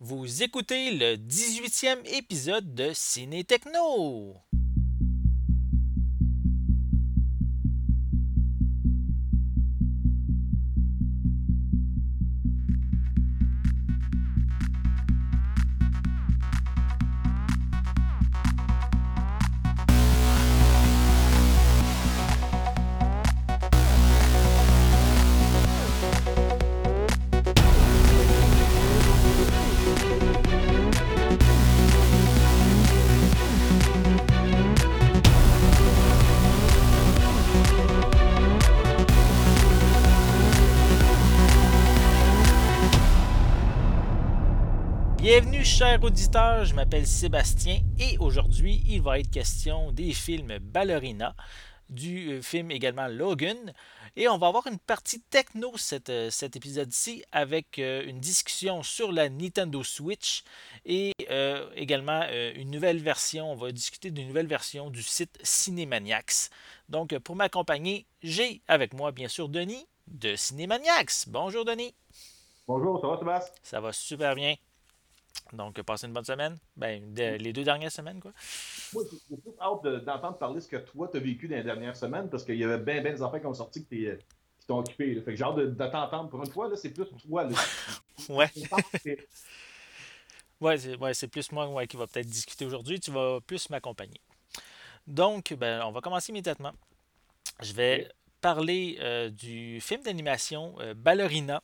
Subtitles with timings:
[0.00, 4.34] Vous écoutez le 18e épisode de Ciné Techno.
[46.04, 51.34] Auditeurs, je m'appelle Sébastien et aujourd'hui il va être question des films Ballerina,
[51.88, 53.72] du euh, film également Logan
[54.14, 58.82] et on va avoir une partie techno cet, euh, cet épisode-ci avec euh, une discussion
[58.82, 60.44] sur la Nintendo Switch
[60.84, 65.38] et euh, également euh, une nouvelle version, on va discuter d'une nouvelle version du site
[65.42, 66.50] Cinémaniacs.
[66.90, 71.28] Donc pour m'accompagner, j'ai avec moi bien sûr Denis de Cinémaniacs.
[71.28, 71.94] Bonjour Denis.
[72.68, 73.54] Bonjour, ça va Sébastien?
[73.62, 74.54] Ça va super bien.
[75.52, 76.56] Donc, passez une bonne semaine.
[76.76, 78.32] Ben, de- les deux dernières semaines, quoi.
[78.92, 81.62] Moi, j'ai plus hâte de- d'entendre parler ce que toi, tu as vécu dans les
[81.62, 84.16] dernières semaines parce qu'il y avait bien, bien des affaires qui ont sorti que euh,
[84.58, 85.14] qui t'ont occupé.
[85.14, 85.22] là.
[85.22, 86.28] Fait que j'ai hâte de, de t'entendre.
[86.30, 87.44] Pour une fois, là, c'est plus toi.
[87.44, 87.50] Là.
[88.28, 88.48] Ouais,
[90.60, 93.00] ouais, c'est ouais, c'est plus moi ouais, qui va peut-être discuter aujourd'hui.
[93.00, 94.20] Tu vas plus m'accompagner.
[95.06, 96.72] Donc, ben, on va commencer immédiatement.
[97.60, 98.08] Je vais
[98.40, 101.62] parler euh, du film d'animation euh, Ballerina,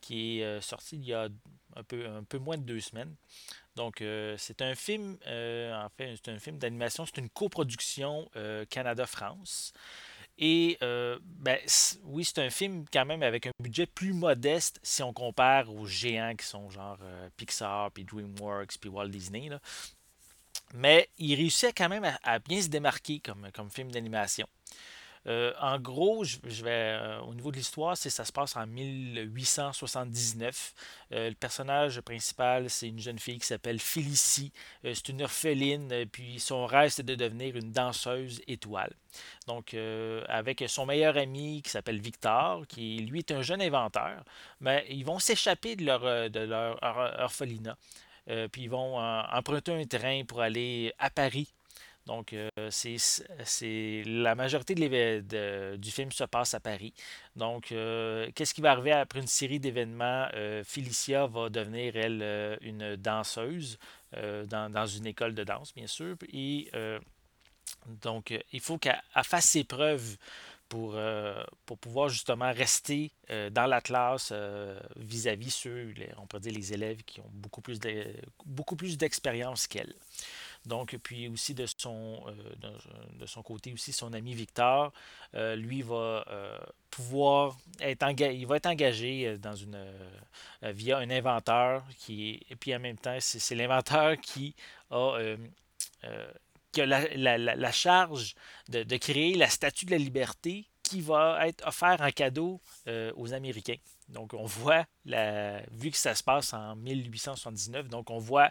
[0.00, 1.28] qui est euh, sorti il y a
[1.76, 3.14] un peu, un peu moins de deux semaines.
[3.76, 8.28] Donc, euh, c'est un film, euh, en fait, c'est un film d'animation, c'est une coproduction
[8.36, 9.72] euh, Canada-France.
[10.42, 11.58] Et ben,
[12.04, 15.84] oui, c'est un film quand même avec un budget plus modeste si on compare aux
[15.84, 16.96] géants qui sont genre
[17.36, 19.50] Pixar, puis DreamWorks, puis Walt Disney.
[19.50, 19.60] là.
[20.72, 24.46] Mais il réussit quand même à, à bien se démarquer comme, comme film d'animation.
[25.26, 30.74] Euh, en gros, je, euh, au niveau de l'histoire, c'est ça se passe en 1879.
[31.12, 34.52] Euh, le personnage principal, c'est une jeune fille qui s'appelle Félicie.
[34.82, 38.92] C'est une orpheline, puis son rêve, c'est de devenir une danseuse étoile.
[39.46, 39.74] Donc,
[40.28, 44.24] avec son meilleur ami qui s'appelle Victor, qui lui est un jeune inventeur,
[44.60, 47.76] mais ils vont s'échapper de leur, de orphelinat.
[48.52, 51.52] Puis ils vont emprunter un train pour aller à Paris
[52.06, 52.96] donc, euh, c'est,
[54.06, 56.92] la majorité de du film se passe à Paris.
[57.36, 60.26] Donc, euh, qu'est-ce qui va arriver après une série d'événements?
[60.34, 63.78] Euh, Felicia va devenir, elle, euh, une danseuse
[64.16, 66.16] euh, dans, une école de danse, bien sûr.
[66.32, 66.98] Et euh,
[68.02, 70.16] donc, euh, il faut qu'elle elle fasse ses preuves
[70.68, 76.26] pour, euh, pour pouvoir justement rester euh, dans la classe euh, vis-à-vis ceux, les- on
[76.26, 77.78] pourrait dire les élèves qui ont beaucoup plus
[78.46, 79.94] beaucoup plus d'expérience qu'elle.
[80.66, 82.34] Donc, puis aussi de son, euh,
[83.18, 84.92] de, son côté aussi, son ami Victor,
[85.34, 86.58] euh, lui va euh,
[86.90, 89.78] pouvoir être engagé, dans une,
[90.62, 94.54] via un inventeur qui est, et puis en même temps, c'est l'inventeur qui
[94.90, 95.18] a,
[96.72, 98.34] qui a la, la- la- charge
[98.68, 102.60] de, créer la Statue de la Liberté qui va être offerte en cadeau
[103.16, 103.76] aux Américains.
[104.08, 108.50] Donc, on voit, la, vu que ça se passe en 1879, donc on voit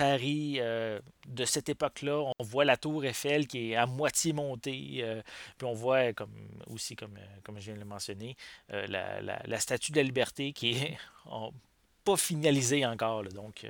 [0.00, 2.32] Paris euh, de cette époque-là.
[2.38, 5.00] On voit la tour Eiffel qui est à moitié montée.
[5.02, 5.20] euh,
[5.58, 6.32] puis on voit euh, comme,
[6.68, 8.34] aussi, comme, comme je viens de le mentionner,
[8.70, 10.96] la, statue de la liberté qui est
[12.04, 13.24] pas finalisée encore.
[13.24, 13.66] Donc,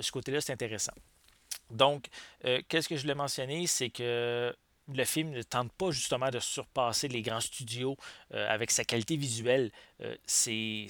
[0.00, 0.92] ce côté-là, c'est intéressant.
[1.70, 2.08] Donc,
[2.68, 4.54] qu'est-ce que je voulais mentionner, c'est que
[4.92, 7.96] le film ne tente pas justement de surpasser les grands studios
[8.32, 9.70] avec sa qualité visuelle.
[10.26, 10.88] C'est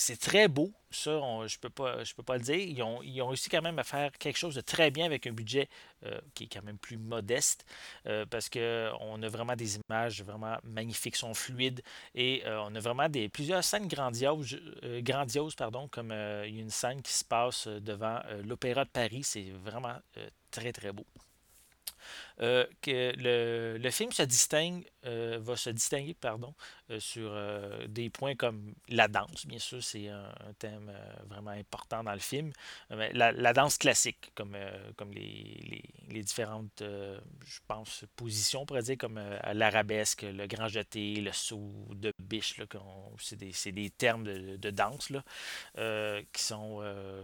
[0.00, 2.56] c'est très beau, ça, on- je peux pas, peux pas le dire.
[2.56, 5.26] Ils ont, ils ont réussi quand même à faire quelque chose de très bien avec
[5.26, 5.68] un budget
[6.06, 7.64] euh, qui est quand même plus modeste,
[8.06, 11.82] euh, parce que on a vraiment des images vraiment magnifiques, sont fluides,
[12.14, 14.58] et euh, on a vraiment des, plusieurs scènes grandioses,
[15.02, 19.96] grandioses pardon, comme une scène qui se passe devant l'Opéra de Paris, c'est vraiment
[20.50, 21.06] très très beau.
[22.42, 26.54] Euh, que le, le film se distingue, euh, va se distinguer pardon,
[26.90, 27.30] euh, sur
[27.88, 30.24] des points comme la danse, bien sûr, c'est un,
[30.58, 30.92] thème
[31.28, 32.52] vraiment important dans le film.
[32.90, 34.56] La, la danse classique, comme,
[34.96, 39.20] comme les, les, les différentes, je pense, positions, on pourrait dire, comme
[39.52, 42.60] l'arabesque, le grand jeté, le saut de biche,
[43.18, 45.22] c'est des, des termes de, danse là,
[46.32, 46.82] qui sont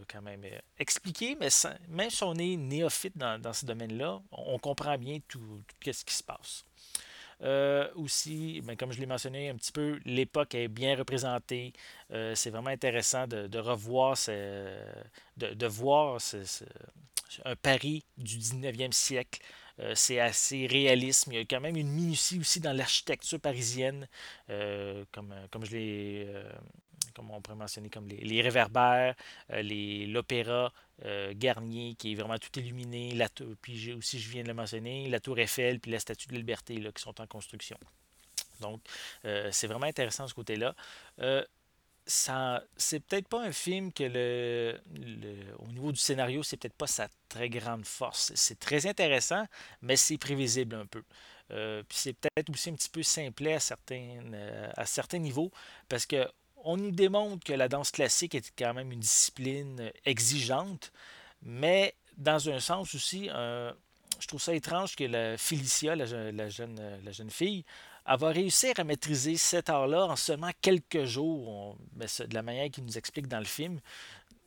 [0.08, 0.44] quand même
[0.78, 5.18] expliqués, mais sans- même si on est néophyte dans, dans ce domaine-là, on comprend bien
[5.28, 6.64] tout, ce qui se passe.
[7.94, 11.72] aussi, ben, comme je l'ai mentionné un petit peu, l'époque est bien représentée.
[12.10, 14.16] c'est vraiment intéressant de, revoir,
[15.36, 16.18] de, voir
[17.44, 19.40] un Paris du 19e siècle.
[19.94, 21.26] c'est assez réaliste.
[21.28, 24.08] Il y a quand même une minutie aussi dans l'architecture parisienne,
[25.12, 26.28] comme, comme je l'ai
[27.16, 29.14] comme on pourrait mentionner, comme les, réverbères,
[29.50, 30.70] euh, l'opéra
[31.04, 33.28] euh, Garnier, qui est vraiment tout illuminé, la
[33.62, 36.38] puis aussi, je viens de le mentionner, la tour Eiffel, puis la statue de la
[36.40, 37.78] Liberté, là, qui sont en construction.
[38.60, 38.82] Donc,
[39.24, 40.74] euh, c'est vraiment intéressant ce côté-là.
[42.08, 44.78] ça, c'est peut-être pas un film que le,
[45.58, 48.32] au niveau du scénario, c'est peut-être pas sa très grande force.
[48.36, 49.44] C'est très intéressant,
[49.82, 51.02] mais c'est prévisible un peu.
[51.48, 53.60] puis c'est peut-être aussi un petit peu simplet à
[54.76, 55.50] à certains niveaux,
[55.88, 56.28] parce que
[56.66, 60.92] on nous démontre que la danse classique est quand même une discipline exigeante,
[61.40, 63.72] mais dans un sens aussi, euh,
[64.18, 67.64] je trouve ça étrange que la Felicia, la, jeune, la jeune fille,
[68.04, 72.84] elle va réussir à maîtriser cet art-là en seulement quelques jours, de la manière qu'il
[72.84, 73.80] nous explique dans le film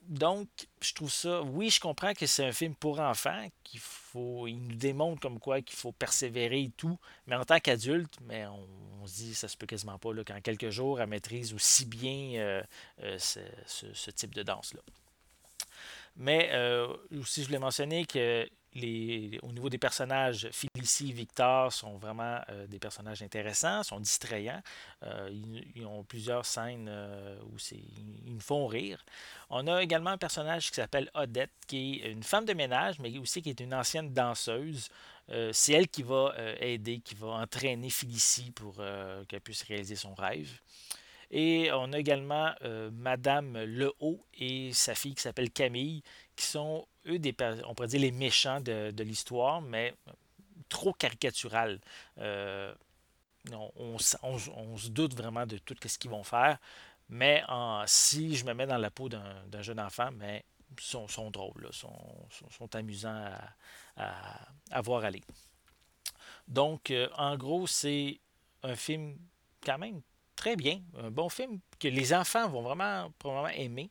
[0.10, 0.48] donc,
[0.82, 1.44] je trouve ça.
[1.44, 4.48] Oui, je comprends que c'est un film pour enfants, qu'il faut.
[4.48, 6.98] Il nous démontre comme quoi qu'il faut persévérer et tout.
[7.28, 10.72] Mais en tant qu'adulte, mais on, se dit ça se peut quasiment pas qu'en quelques
[10.72, 12.64] jours, elle maîtrise aussi bien euh,
[13.04, 14.82] euh, ce, type de danse-là.
[16.16, 21.98] Mais euh, aussi, je voulais mentionner que au niveau des personnages, Félicie et Victor sont
[21.98, 24.62] vraiment euh, des personnages intéressants, sont distrayants.
[25.04, 25.30] Euh,
[25.76, 29.04] ils, ont plusieurs scènes euh, où ils nous font rire.
[29.50, 33.18] On a également un personnage qui s'appelle Odette, qui est une femme de ménage, mais
[33.18, 34.90] aussi qui est une ancienne danseuse.
[35.52, 38.82] C'est elle qui va aider, qui va entraîner Félicie pour
[39.28, 40.50] qu'elle puisse réaliser son rêve.
[41.30, 42.52] Et on a également
[42.92, 46.02] Madame Lehaut et sa fille qui s'appelle Camille,
[46.36, 47.20] qui sont eux,
[47.66, 49.94] on pourrait dire les méchants de, l'histoire, mais
[50.70, 51.80] trop caricatural.
[52.20, 52.74] Euh,
[53.52, 56.58] on, se doute vraiment de tout ce qu'ils vont faire,
[57.10, 57.44] mais
[57.86, 60.44] si je me mets dans la peau d'un jeune enfant, mais
[60.80, 61.92] sont, drôles, sont,
[62.52, 63.32] sont, amusants
[63.98, 65.24] à, voir aller.
[66.48, 68.20] Donc, euh, en gros, c'est
[68.64, 69.18] un film
[69.64, 70.02] quand même
[70.36, 73.90] très bien, un bon film que les enfants vont vraiment probablement aimer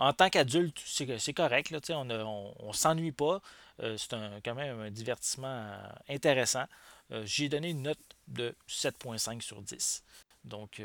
[0.00, 1.74] en tant qu'adulte, c'est correct.
[1.90, 3.42] On ne s'ennuie pas.
[3.82, 6.64] Euh, c'est quand même un divertissement euh, intéressant.
[7.12, 10.02] Euh, j'ai donné une note de 7.5 sur 10.
[10.44, 10.80] Donc,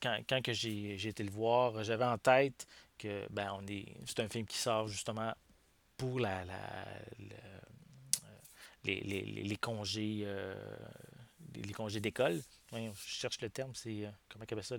[0.00, 4.46] quand, j'ai été le voir, j'avais en tête que ben, on est, c'est un film
[4.46, 5.34] qui sort justement
[5.96, 6.44] pour la,
[8.84, 10.24] les, congés
[11.98, 12.40] d'école.
[12.72, 14.76] je cherche le terme, c'est comment on appelle ça,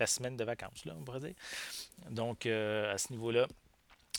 [0.00, 1.34] semaine de vacances, là, on pourrait dire.
[2.10, 3.46] Donc, euh, à ce niveau-là,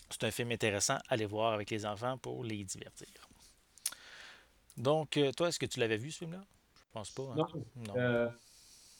[0.10, 0.98] c'est un film intéressant.
[1.10, 3.08] Allez voir avec les enfants pour les divertir.
[4.78, 6.44] Donc, euh, toi, est-ce que tu l'avais vu, ce film-là?
[6.76, 7.34] Je pense pas.
[7.38, 7.48] Hein?
[7.88, 7.98] Non.
[7.98, 8.30] Euh,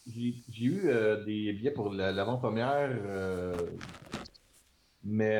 [0.06, 0.82] j'ai eu
[1.24, 2.90] des billets pour l'avant-première,
[5.02, 5.38] mais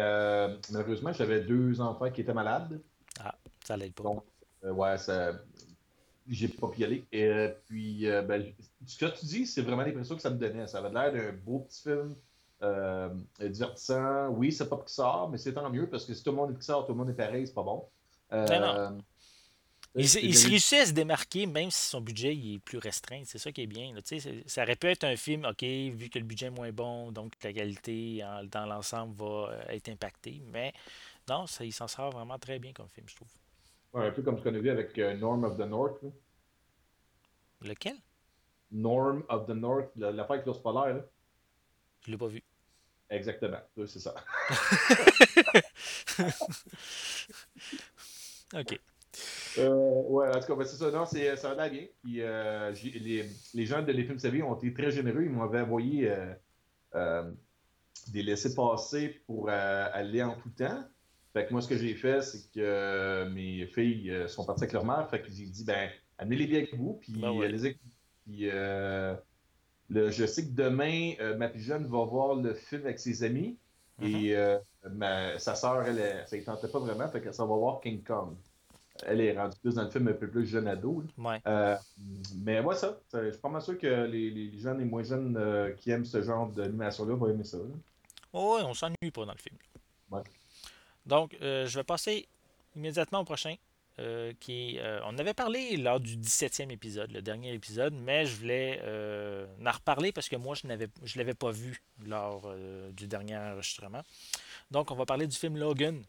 [0.73, 2.81] malheureusement, j'avais deux enfants qui étaient malades.
[3.21, 3.35] Ah,
[3.65, 4.03] ça l'aide pas.
[4.03, 4.25] Donc,
[4.63, 5.33] ouais, ça,
[6.29, 7.07] j'ai pas pu y aller.
[7.13, 8.45] Et euh, puis, euh, ben,
[8.87, 10.67] ce que tu dis, c'est vraiment l'impression que ça me donnait.
[10.67, 12.15] Ça avait l'air d'un beau petit film
[12.63, 13.09] euh,
[13.41, 14.29] divertissant.
[14.31, 16.55] Oui, c'est pas Pixar, mais c'est tant mieux parce que si tout le monde est
[16.55, 17.85] Pixar, tout le monde est pareil, c'est pas bon.
[18.33, 18.99] non,
[19.95, 23.23] Il, il se réussit à se démarquer, même si son budget est plus restreint.
[23.25, 23.95] C'est ça qui est bien.
[23.95, 24.01] Là.
[24.47, 27.33] Ça aurait pu être un film, OK, vu que le budget est moins bon, donc
[27.43, 30.43] la qualité dans l'ensemble va être impactée.
[30.53, 30.73] Mais
[31.29, 33.29] non, ça, il s'en sort vraiment très bien comme film, je trouve
[33.97, 36.05] un peu comme ce qu'on a vu avec euh, Norm of the North.
[37.63, 37.97] Lequel?
[38.71, 40.97] Norm of the North, l'affaire avec l'ours polaire.
[40.97, 41.05] Là.
[42.05, 42.43] Je l'ai pas vu.
[43.09, 44.13] Exactement, c'est ça.
[48.55, 48.81] ok.
[49.59, 50.91] Euh, ouais, en tout cas, ben, c'est ça.
[50.91, 51.87] Non, c'est, ça va bien.
[52.03, 55.23] Puis, euh, les, les, gens de Les Films Savés ont été très généreux.
[55.23, 56.13] Ils m'avaient envoyé
[58.09, 60.85] des laissés-passer pour aller en tout temps.
[61.37, 64.63] Fait que moi, ce que j'ai fait, c'est que euh, mes filles euh, sont parties
[64.63, 65.07] avec leur mère.
[65.11, 66.95] Fait que j'ai dit, ben, amenez-les bien avec vous.
[66.95, 67.31] Puis, ben
[68.41, 69.15] euh,
[69.91, 73.59] le, je sais que demain, ma plus jeune va voir le film avec ses amis.
[74.01, 75.39] Et mm-hmm.
[75.39, 77.07] sa sœur, elle, ça ne tentait pas vraiment.
[77.09, 78.35] Fait que ça va voir King Kong.
[79.07, 81.05] Elle est rendue plus dans le film un peu plus jeune ado.
[81.19, 85.91] mais moi, ça, je suis pas mal sûr que les, jeunes et moins jeunes qui
[85.91, 87.59] aiment ce genre d'animation-là vont aimer ça.
[87.59, 89.59] oui, on s'ennuie pas dans le film.
[91.07, 92.29] Donc, euh, je vais passer
[92.75, 93.55] immédiatement au prochain.
[93.99, 98.37] Euh, qui euh, on avait parlé lors du 17e épisode, le dernier épisode, mais je
[98.37, 98.79] voulais
[99.65, 100.77] en reparler parce que moi, je ne
[101.17, 102.55] l'avais pas vu lors
[102.93, 104.03] du dernier enregistrement.
[104.71, 106.03] Donc, on va parler du film Logan.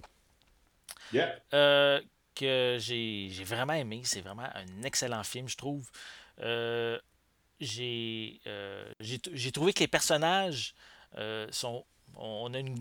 [1.14, 1.40] Yeah.
[2.36, 4.02] que j'ai vraiment aimé.
[4.04, 5.90] C'est vraiment un excellent film, je trouve.
[7.62, 8.42] j'ai
[9.00, 10.76] j'ai trouvé que les personnages
[11.52, 11.86] sont
[12.20, 12.76] on a une,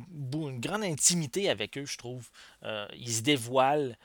[0.60, 2.28] grande intimité avec eux, je trouve.
[2.96, 3.96] ils se dévoilent,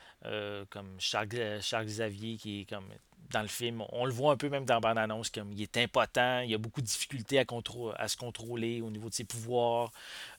[0.69, 2.85] comme Charles, Xavier, qui est comme
[3.31, 3.83] dans le film.
[3.91, 6.57] On le voit un peu même dans la bande-annonce, comme il est impotent, il a
[6.57, 9.91] beaucoup de difficultés à, se contrôler au niveau de ses pouvoirs.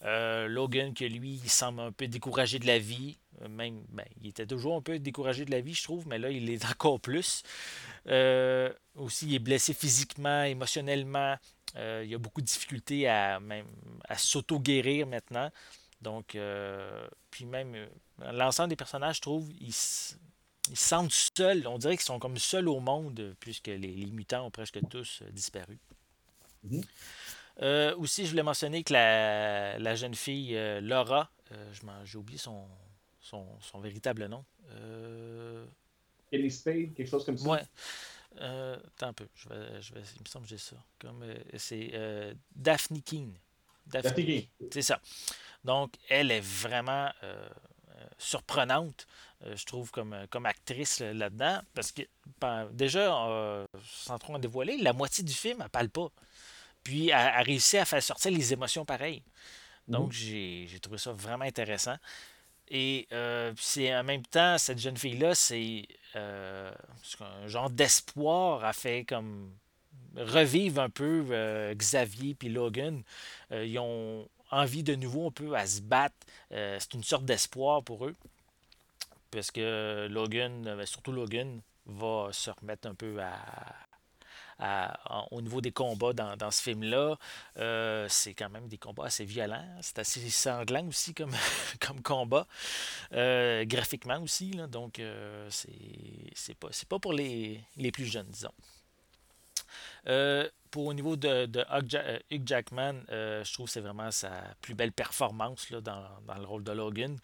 [0.05, 3.19] Euh, Logan, que lui, il semble un peu découragé de la vie.
[3.43, 6.19] Euh, même, ben, il était toujours un peu découragé de la vie, je trouve, mais
[6.19, 7.43] là, il est encore plus.
[8.07, 11.37] Euh, aussi, il est blessé physiquement, émotionnellement.
[11.77, 13.67] Il a beaucoup de difficultés à, même,
[14.09, 15.51] à s'auto-guérir maintenant.
[16.01, 16.37] Donc,
[17.31, 17.89] puis même,
[18.33, 19.75] l'ensemble des personnages, je trouve, ils,
[20.71, 21.67] ils se sentent seuls.
[21.67, 25.31] On dirait qu'ils sont comme seuls au monde, puisque les, mutants ont presque tous euh,
[25.31, 25.79] disparu.
[26.65, 26.83] Mhm.
[27.61, 31.31] Euh, aussi, je voulais mentionner que la, jeune fille euh, Laura,
[32.05, 32.65] j'ai oublié son,
[33.21, 34.45] son, véritable nom.
[36.31, 37.47] Kelly Spade, quelque chose comme ça.
[37.47, 37.63] Ouais.
[38.39, 40.77] Attends un peu, je vais, je vais, il me semble que j'ai ça.
[40.99, 41.25] Comme,
[41.57, 41.93] c'est
[42.55, 43.33] Daphne King.
[43.87, 44.47] Daphne, King.
[44.71, 45.01] C'est ça.
[45.65, 47.11] Donc, elle est vraiment
[48.19, 49.07] surprenante.
[49.45, 51.61] Euh, je trouve, comme, euh, comme actrice là-dedans.
[51.75, 52.03] Parce que
[52.41, 56.09] ben, déjà, euh, sans trop en dévoiler, la moitié du film, elle parle pas.
[56.85, 59.23] Puis elle a réussi à faire sortir les émotions pareilles.
[59.89, 60.13] Donc mhm.
[60.13, 61.97] j'ai trouvé ça vraiment intéressant.
[62.75, 63.07] Et
[63.57, 69.51] c'est en même temps, cette jeune fille-là, c'est un genre d'espoir a fait comme
[70.17, 73.03] revivre un peu Xavier puis Logan.
[73.51, 76.17] ils ont envie de nouveau un peu à se battre.
[76.51, 78.17] c'est une sorte d'espoir pour eux
[79.33, 83.35] parce que Logan, euh, surtout Logan, va se remettre un peu à,
[85.31, 87.17] au niveau des combats dans, ce film-là.
[87.59, 89.65] Euh, c'est quand même des combats assez violents.
[89.81, 91.35] C'est assez sanglant aussi comme,
[91.81, 92.47] comme combat.
[93.13, 94.51] Euh, graphiquement aussi.
[94.71, 95.01] donc,
[95.51, 98.53] c'est pas, pas pour les, plus jeunes, disons.
[100.71, 101.47] Pour au niveau de,
[102.31, 104.31] Hugh, Jackman, je trouve que c'est vraiment sa
[104.61, 107.19] plus belle performance là, dans, dans, le rôle de Logan.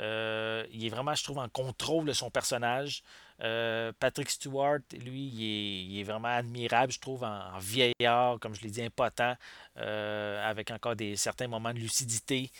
[0.00, 3.02] Euh, il est vraiment, je trouve, en contrôle de son personnage.
[3.40, 8.70] Euh, Patrick Stewart, lui, il est, vraiment admirable, je trouve, en, vieillard, comme je l'ai
[8.70, 9.34] dit, impotent,
[9.76, 12.50] euh, avec encore des certains moments de lucidité.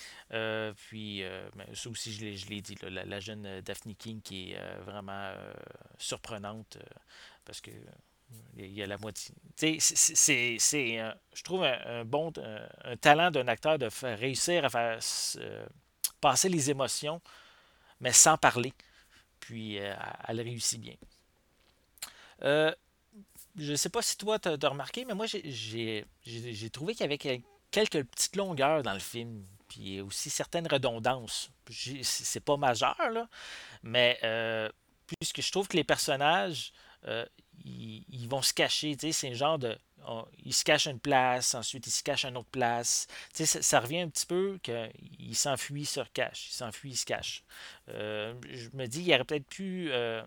[0.89, 1.23] puis,
[1.75, 5.33] ça aussi, je l'ai dit, la, jeune Daphne King qui est vraiment
[5.99, 6.79] surprenante,
[7.45, 7.71] parce que
[8.57, 9.35] il y a la moitié.
[9.57, 12.33] C'est, je trouve, un, bon
[12.85, 14.99] un talent d'un acteur de réussir à faire
[16.21, 17.21] passer les émotions,
[18.01, 18.73] mais sans parler.
[19.41, 19.95] Puis euh,
[20.27, 20.97] elle réussit bien.
[22.43, 22.75] Euh,
[23.57, 27.05] je ne sais pas si toi, tu as, remarqué, mais moi, j'ai trouvé qu'il y
[27.05, 31.51] avait quelques petites longueurs dans le film, puis aussi certaines redondances.
[32.03, 33.29] C'est pas majeur, là,
[33.83, 34.69] mais euh,
[35.07, 36.73] puisque je trouve que les personnages,
[37.65, 38.97] ils, vont se cacher.
[39.13, 39.77] C'est un genre de.
[40.45, 43.07] ils se cachent une place, ensuite ils se cachent une autre place.
[43.33, 46.49] Ça, ça, revient un petit peu qu'ils s'enfuient, se recachent.
[46.51, 47.43] Ils s'enfuient, ils se cachent.
[47.89, 50.23] Euh, je me dis, il aurait peut-être pu euh,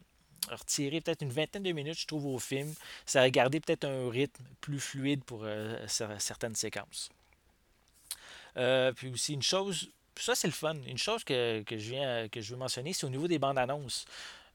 [0.50, 2.74] retirer peut-être une vingtaine de minutes, je trouve, au film.
[3.06, 7.10] Ça aurait gardé peut-être un rythme plus fluide pour euh, certaines séquences.
[8.96, 10.76] puis aussi, une chose, ça c'est le fun.
[10.88, 14.06] Une chose que, je, viens, que je veux mentionner, c'est au niveau des bandes annonces.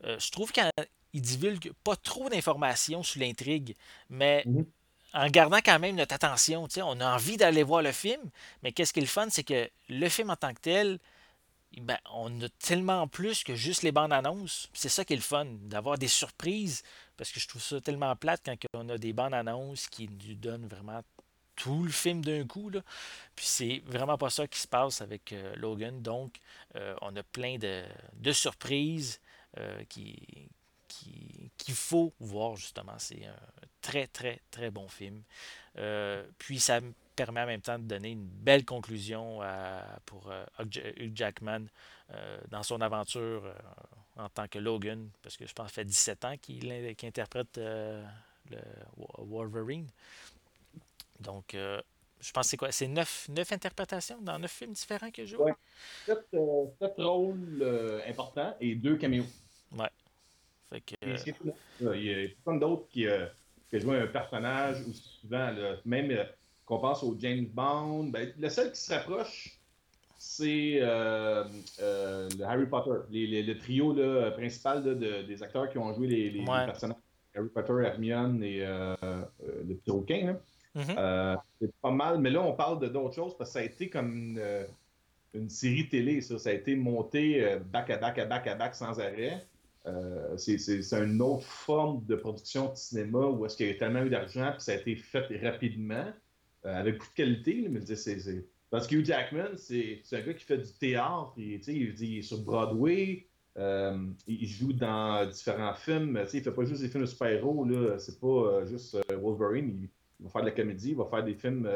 [0.02, 0.70] je trouve qu'en
[1.16, 3.74] il divulgue pas trop d'informations sur l'intrigue,
[4.10, 4.66] mais mhm.
[5.14, 6.68] en gardant quand même notre attention.
[6.76, 8.20] On a envie d'aller voir le film,
[8.62, 10.98] mais qu'est-ce qui est le fun, c'est que le film en tant que tel,
[11.78, 14.68] ben, on a tellement plus que juste les bandes annonces.
[14.74, 16.82] C'est ça qui est le fun, d'avoir des surprises,
[17.16, 20.34] parce que je trouve ça tellement plate quand on a des bandes annonces qui nous
[20.34, 21.00] donnent vraiment
[21.54, 22.68] tout le film d'un coup.
[22.68, 22.82] Là.
[23.34, 26.02] Puis c'est vraiment pas ça qui se passe avec euh, Logan.
[26.02, 26.36] Donc,
[26.76, 29.18] euh, on a plein de, surprises
[29.58, 30.18] euh, qui,
[30.88, 32.94] qu'il faut voir justement.
[32.98, 33.36] C'est un
[33.86, 35.22] très très très bon film.
[35.78, 39.40] Euh, puis ça me permet en même temps de donner une belle conclusion
[40.04, 40.44] pour euh,
[40.98, 41.66] Hugh Jackman
[42.12, 43.42] euh, dans son aventure
[44.16, 46.72] en tant que Logan, parce que je pense que ça fait 17 ans qu'il
[47.04, 48.02] interprète le
[49.18, 49.86] Wolverine.
[51.20, 52.72] Donc, je pense que c'est quoi?
[52.72, 55.52] C'est neuf, neuf, interprétations dans neuf films différents que je joue Oui.
[56.06, 59.26] Sept, rôles importants et deux caméos.
[59.72, 59.90] Ouais.
[61.82, 63.26] Euh, il y a plein d'autres qui, euh,
[63.70, 65.52] qui jouent un personnage, ou souvent,
[65.84, 66.24] même euh,
[66.64, 69.60] qu'on pense au James Bond, ben, le seul qui se rapproche,
[70.18, 76.96] c'est le Harry Potter, le trio là, principal des acteurs qui ont joué les, personnages.
[77.34, 80.24] Harry Potter, Hermione et le petit.
[80.74, 81.38] Mm-hmm.
[81.60, 83.88] c'est pas mal, mais là, on parle de d'autres choses parce que ça a été
[83.88, 84.66] comme une,
[85.34, 86.38] une série télé, ça.
[86.38, 89.46] Ça a été monté back à back à back à back sans arrêt.
[89.86, 94.02] Euh, c'est une autre forme de production de cinéma où est-ce qu'il y a tellement
[94.02, 96.12] eu d'argent puis ça a été fait rapidement,
[96.64, 97.68] euh, avec beaucoup de qualité.
[97.70, 102.02] Mais c'est, Parce que Hugh Jackman, c'est un gars qui fait du théâtre, il, il,
[102.02, 106.20] il est sur Broadway, euh, il joue dans différents films.
[106.34, 107.66] Il fait pas juste des films de super-héros,
[107.98, 109.88] c'est pas juste Wolverine,
[110.18, 111.70] il, va faire de la comédie, il va faire des films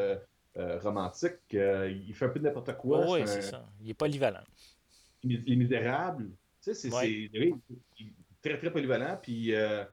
[0.57, 3.09] romantiques, il fait un peu de n'importe quoi.
[3.09, 3.69] oui, c'est ça.
[3.81, 4.43] Il est polyvalent.
[5.23, 6.31] Il est misérable.
[6.63, 7.31] Tu sais, c'est
[8.43, 9.19] très, très polyvalent.
[9.23, 9.85] Puis euh,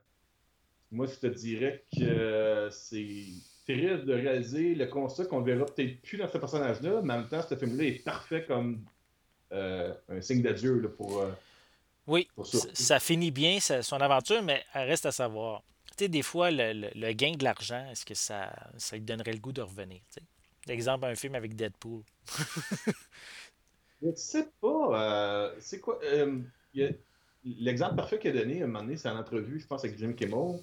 [0.90, 3.26] moi, je te dirais que c'est
[3.66, 7.18] terrible de réaliser le constat qu'on ne verra peut-être plus dans ce personnage-là, mais en
[7.20, 8.84] même temps, ce film-là est parfait comme
[9.52, 11.20] euh, un signe d'adieu pour.
[11.20, 11.32] Euh,
[12.06, 12.28] oui,
[12.74, 12.98] ça.
[13.00, 15.62] finit bien son aventure, mais elle reste à savoir.
[15.96, 19.40] Tu sais, des fois, le, gain de l'argent, est-ce que ça, ça lui donnerait le
[19.40, 20.00] goût de revenir?
[20.68, 22.02] Exemple, un film avec Deadpool.
[24.02, 25.52] je sais pas.
[25.60, 25.98] c'est quoi?
[27.44, 29.98] L'exemple parfait qu'il a donné, à un moment donné, c'est en entrevue, je pense, avec
[29.98, 30.60] Jim Kimmel.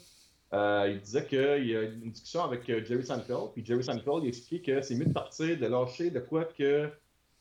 [0.53, 4.23] Euh, il disait qu'il y a une discussion avec euh, Jerry Seinfeld, puis Jerry Seinfeld
[4.23, 6.89] il expliquait que c'est mieux de partir, de lâcher de quoi que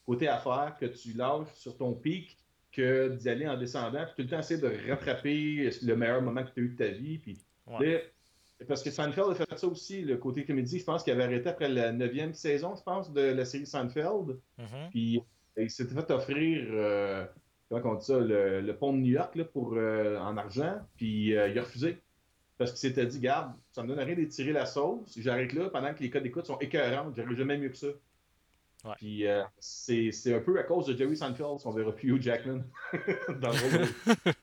[0.06, 2.36] côté affaires, que tu lâches sur ton pic,
[2.72, 6.42] que d'y aller en descendant, puis tout le temps essayer de rattraper le meilleur moment
[6.42, 7.18] que tu as eu de ta vie.
[7.18, 7.38] Puis,
[8.66, 11.50] parce que Seinfeld a fait ça aussi, le côté comédie, je pense qu'il avait arrêté
[11.50, 14.38] après la neuvième saison, je pense, de la série Seinfeld.
[14.58, 14.90] Mm-hmm.
[14.90, 15.22] Puis
[15.56, 16.66] il s'était fait offrir.
[16.70, 17.26] Euh,
[17.68, 21.36] comment on dit ça, le, pont de New York là, pour, euh, en argent, puis
[21.36, 21.98] euh, il a refusé.
[22.56, 25.92] Parce qu'il s'était dit, garde, ça me donne rien d'étirer la sauce, j'arrête là pendant
[25.92, 27.88] que les codes d'écoute sont écœurants, j'arrive jamais mieux que ça.
[28.96, 32.62] Puis euh, c'est un peu à cause de Jerry Seinfeld qu'on verra plus Hugh Jackman
[33.40, 34.34] dans le rôle.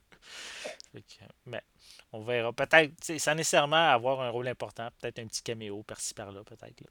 [1.46, 1.62] Mais
[2.12, 2.52] on verra.
[2.52, 6.82] Peut-être, sans nécessairement avoir un rôle important, peut-être un petit caméo par-ci par-là, peut-être.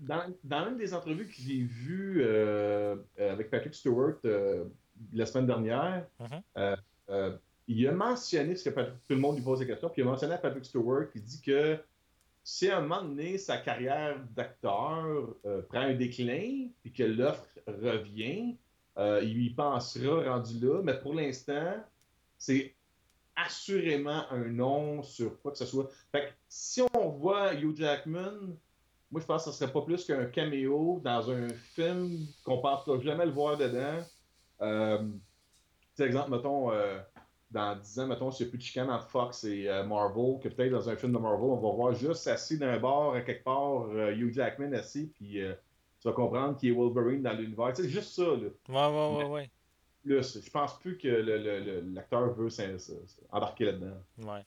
[0.00, 2.24] dans, dans une des entrevues que j'ai vues
[3.16, 4.18] avec Patrick Stewart,
[5.12, 6.42] la semaine dernière, mm-hmm.
[6.58, 6.76] euh,
[7.10, 7.36] euh,
[7.66, 10.10] il a mentionné, parce que tout le monde lui pose des questions, puis il a
[10.10, 11.78] mentionné à Patrick Stewart qui dit que
[12.42, 17.46] si à un moment donné, sa carrière d'acteur euh, prend un déclin, puis que l'offre
[17.66, 18.56] revient,
[19.22, 21.76] il y pensera rendu là, mais pour l'instant,
[22.36, 22.74] c'est
[23.38, 25.88] assurément un nom sur quoi que ce soit.
[26.10, 28.56] Fait si on voit Hugh Jackman,
[29.10, 32.62] moi je pense que ce serait pas plus qu'un caméo dans un film qu'on ne
[32.62, 34.02] pensera jamais le voir dedans,
[34.60, 34.98] euh,
[36.04, 36.98] exemple, mettons, euh,
[37.50, 40.38] dans 10 ans, mettons, s'il n'y a plus de chicane entre Fox et euh, Marvel,
[40.42, 43.22] que peut-être dans un film de Marvel, on va voir juste assis d'un bord, à
[43.22, 45.40] quelque part, euh, Hugh Jackman assis, puis
[46.00, 47.72] tu vas comprendre qu'il est Wolverine dans l'univers.
[47.74, 48.48] C'est juste ça, là.
[48.68, 49.50] Ouais, ouais, ouais, ouais.
[50.04, 52.48] Plus, je pense plus que l'acteur veut
[53.30, 53.96] embarquer là-dedans.
[54.18, 54.44] Ouais.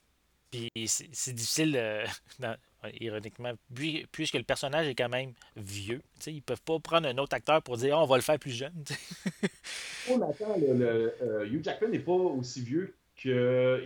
[0.49, 2.05] Puis c'est difficile,
[2.99, 3.53] ironiquement,
[4.11, 6.01] puisque le personnage est quand même vieux.
[6.25, 8.39] Ils ne peuvent pas prendre un autre acteur pour dire oh, on va le faire
[8.39, 8.83] plus jeune.
[10.09, 13.83] on attend, le, euh, Hugh Jackman n'est pas aussi vieux que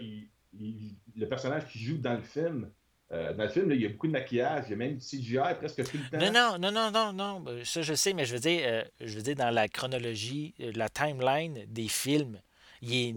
[1.18, 2.70] le personnage qui joue dans le film.
[3.12, 5.06] Euh, dans le film, il y a beaucoup de maquillage, il y a même du
[5.06, 6.32] CGI presque tout le temps.
[6.32, 9.16] Non, non, non, non, non, ben, Ça, je sais, mais je veux dire, euh, je
[9.16, 12.40] veux dire dans la chronologie, la timeline des films.
[12.82, 13.14] Il est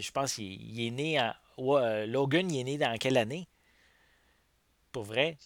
[0.00, 1.32] je pense qu'il est né en.
[2.06, 3.46] Logan, il est né dans quelle année?
[4.90, 5.36] Pour vrai?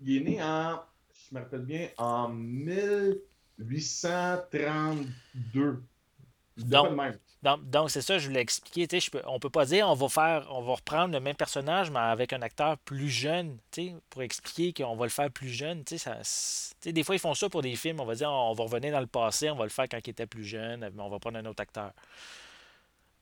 [0.00, 0.80] Il est né en,
[1.12, 2.28] je me rappelle bien, en
[3.64, 5.82] 1832.
[6.56, 9.00] Donc, donc, c'est ça, je voulais expliquer.
[9.00, 11.90] Je peux, on peut pas dire on va faire, on va reprendre le même personnage,
[11.90, 13.56] mais avec un acteur plus jeune,
[14.10, 15.82] pour expliquer qu'on va le faire plus jeune.
[15.86, 16.18] Ça,
[16.84, 18.00] des fois, ils font ça pour des films.
[18.00, 20.10] On va dire on va revenir dans le passé, on va le faire quand il
[20.10, 21.92] était plus jeune, mais on va prendre un autre acteur.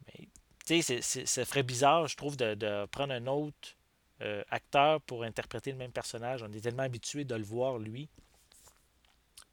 [0.08, 3.76] Mais ça ferait bizarre, je trouve, de, de prendre un autre
[4.20, 6.42] euh, acteur pour interpréter le même personnage.
[6.42, 8.08] On est tellement habitué de le voir, lui.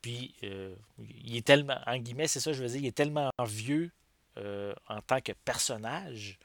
[0.06, 0.76] Puis, euh,
[1.26, 3.90] il est tellement, en guillemets, c'est ça, je veux dire, il est tellement vieux
[4.38, 6.38] euh, en tant que personnage,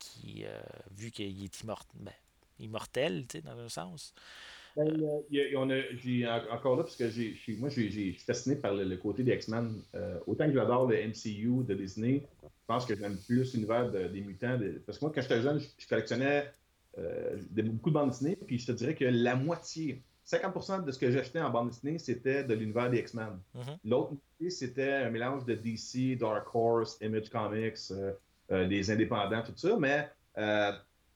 [0.00, 0.44] qui,
[0.90, 2.12] vu qu'il est ben,
[2.58, 4.12] immortel, dans un sens.
[4.74, 4.88] Ben,
[5.56, 9.80] on a, encore là, parce que moi, je suis fasciné par le, côté des X-Men.
[10.26, 14.58] autant que j'adore le MCU de Disney, je pense que j'aime plus l'univers des mutants.
[14.86, 16.50] parce que moi, quand j'étais jeune, je collectionnais
[16.98, 20.98] euh, beaucoup de bandes dessinées, puis je te dirais que la moitié, 50% de ce
[20.98, 23.40] que j'achetais en bande dessinée, c'était de l'univers des X-Men.
[23.56, 23.78] Mm-hmm.
[23.84, 28.12] L'autre moitié, c'était un mélange de DC, Dark Horse, Image Comics, euh,
[28.50, 30.08] euh, les indépendants, tout ça, mais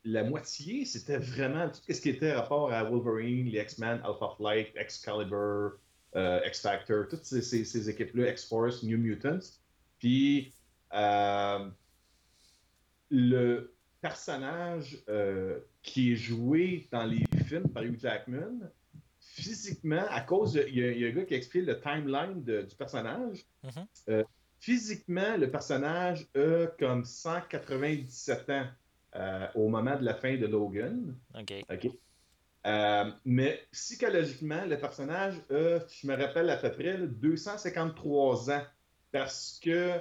[0.04, 4.72] la moitié, c'était vraiment tout ce qui était rapport à Wolverine, les X-Men, Alpha Flight,
[4.74, 5.78] Excalibur,
[6.16, 9.60] X-Factor, toutes ces, ces équipes-là, X-Force, New Mutants.
[10.00, 10.52] Puis,
[13.10, 13.72] le,
[14.02, 18.68] personnage euh, qui est joué dans les films par Hugh Jackman,
[19.32, 23.46] physiquement, à cause Il y, a un gars qui explique le timeline du personnage.
[23.64, 23.86] Mm-hmm.
[24.10, 24.24] Euh,
[24.60, 28.66] physiquement, le personnage a comme 197 ans
[29.16, 31.16] euh, au moment de la fin de Logan.
[31.70, 31.90] OK.
[32.64, 38.62] Euh, mais psychologiquement, le personnage a, je me rappelle à peu près, 253 ans.
[39.12, 39.98] Parce que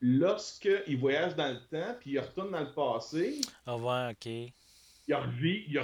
[0.00, 3.42] lorsqu'il voyage dans le temps, puis il retourne dans le passé.
[3.66, 4.52] Ah ouais, OK.
[5.08, 5.80] Il revit, il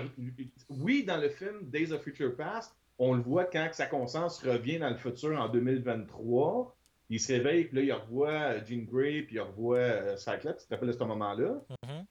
[0.68, 4.78] oui, dans le film Days of Future Past, on le voit quand sa conscience revient
[4.78, 6.74] dans le futur en 2023.
[7.11, 10.62] Il se réveille, puis là, il revoit Jean Grey, puis il revoit euh, Cyclops.
[10.62, 11.62] Tu te rappelles de ce moment-là?
[11.70, 12.04] Mm-hmm.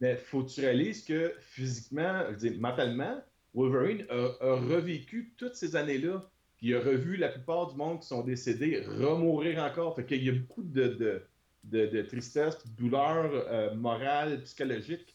[0.00, 3.20] Mais faut que tu réalises que physiquement, je veux dire, mentalement,
[3.54, 6.22] Wolverine a, revécu toutes ces années-là.
[6.56, 9.96] Puis il a revu la plupart du monde qui sont décédés remourir encore.
[9.96, 11.22] Fait qu'il y a beaucoup de,
[11.64, 15.14] de, tristesse, de douleur euh, morale, psychologique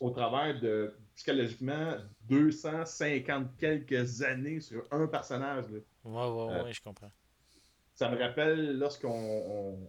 [0.00, 1.96] au travers de psychologiquement
[2.28, 5.64] 250 quelques années sur un personnage.
[5.70, 5.78] Là.
[6.04, 7.10] Ouais, ouais, euh, ouais, je comprends.
[7.94, 9.08] Ça me rappelle lorsqu'on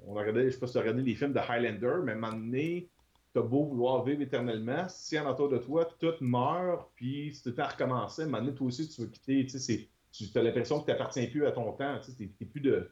[0.07, 2.15] on, regardé, je sais pas si tu as regardé les films de Highlander, mais à
[2.15, 2.89] un moment donné,
[3.33, 7.61] t'as beau vouloir vivre éternellement, si en autour de toi, tout meurt, puis si tu
[7.61, 10.41] à recommencer, à un moment donné, toi aussi, tu veux quitter, tu sais, tu as
[10.41, 12.89] l'impression que tu n'appartiens plus à ton temps, tu sais, plus de...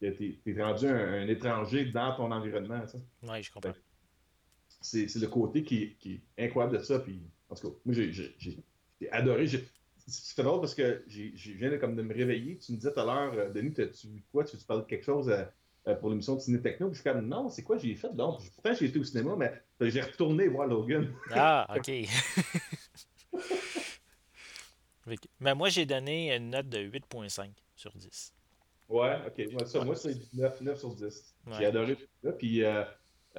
[0.00, 2.82] T'es es rendu un, étranger dans ton environnement.
[3.24, 3.72] Oui, je comprends.
[4.88, 7.20] C'est le côté qui, qui, est incroyable de ça, puis
[7.50, 8.58] en tout cas, moi, j'ai
[9.10, 9.46] adoré.
[10.06, 12.58] C'est drôle parce que je viens de, comme de me réveiller.
[12.58, 14.44] Tu me disais tout à l'heure, euh, Denis, tu quoi?
[14.44, 16.88] Tu, tu parles de quelque chose euh, pour l'émission de Ciné Techno?
[16.88, 18.14] Puis je suis comme, non, c'est quoi j'ai fait?
[18.14, 19.52] Donc, pourtant, j'ai été au cinéma, mais
[19.90, 21.12] j'ai retourné voir Logan.
[21.30, 21.90] Ah, OK.
[25.40, 28.32] mais moi, j'ai donné une note de 8.5 sur 10.
[28.88, 29.52] Ouais, OK.
[29.52, 31.34] Moi, ça, moi c'est 9, 9 sur 10.
[31.58, 32.32] J'ai adoré ça.
[32.32, 32.84] Puis, euh,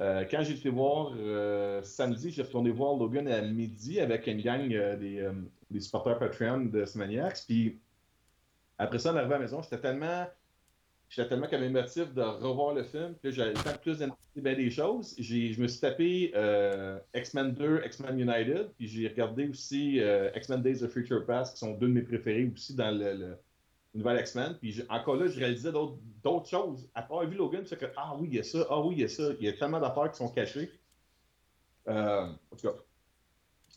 [0.00, 4.72] quand j'ai été voir euh, samedi, j'ai retourné voir Logan à midi avec une gang
[4.72, 4.96] euh,
[5.70, 7.44] des, supporters Patreon de Smaniacs.
[7.46, 7.78] Puis
[8.78, 10.26] après ça, en arrivant à la maison, j'étais tellement.
[11.10, 15.16] J'étais tellement comme émotif de revoir le film que j'avais tant plus d'intérêt des choses.
[15.18, 16.32] Je me suis tapé
[17.14, 20.00] X-Men 2, X-Men United, puis j'ai regardé aussi
[20.36, 23.36] X-Men Days of Future Past, qui sont deux de mes préférés aussi dans le
[23.94, 24.56] nouvelle X-Men.
[24.58, 26.88] Puis encore là, je réalisais d'autres choses.
[26.94, 29.00] Après avoir vu Logan, c'est que ah oui, il y a ça, ah oui, il
[29.00, 29.30] y a ça.
[29.38, 30.70] Il y a tellement d'affaires qui sont cachées.
[31.88, 32.74] Euh, en tout cas,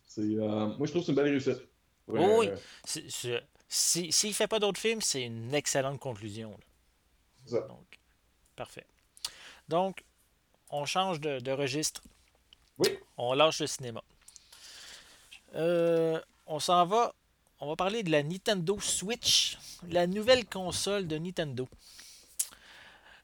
[0.08, 1.67] c'est, euh, moi je trouve que c'est une belle réussite.
[2.08, 2.49] oui,
[2.86, 6.56] S'il ne fait pas d'autres films, c'est une excellente conclusion.
[7.45, 7.62] Ça.
[7.62, 7.99] Donc,
[8.56, 8.86] parfait.
[9.67, 10.04] Donc,
[10.69, 12.02] on change de, registre.
[12.78, 12.89] Oui.
[13.17, 14.04] On lâche le cinéma.
[15.56, 17.13] Euh, on s'en va
[17.63, 21.67] on va parler de la Nintendo Switch, la nouvelle console de Nintendo.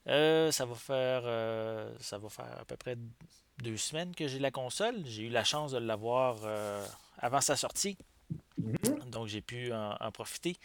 [0.07, 2.97] Euh, ça va faire euh, ça va faire à peu près
[3.61, 4.95] deux semaines que j'ai la console.
[5.05, 6.85] J'ai eu la chance de l'avoir euh,
[7.17, 7.97] avant sa sortie.
[8.61, 9.09] Mm-hmm.
[9.09, 10.55] Donc j'ai pu en, profiter.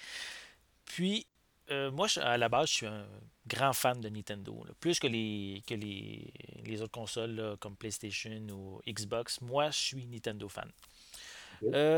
[0.85, 1.27] Puis
[1.69, 3.07] moi, à la base, je suis un
[3.49, 4.65] grand fan de Nintendo.
[4.79, 10.49] Plus que les, que les, autres consoles comme PlayStation ou Xbox, moi, je suis Nintendo
[10.49, 10.71] fan.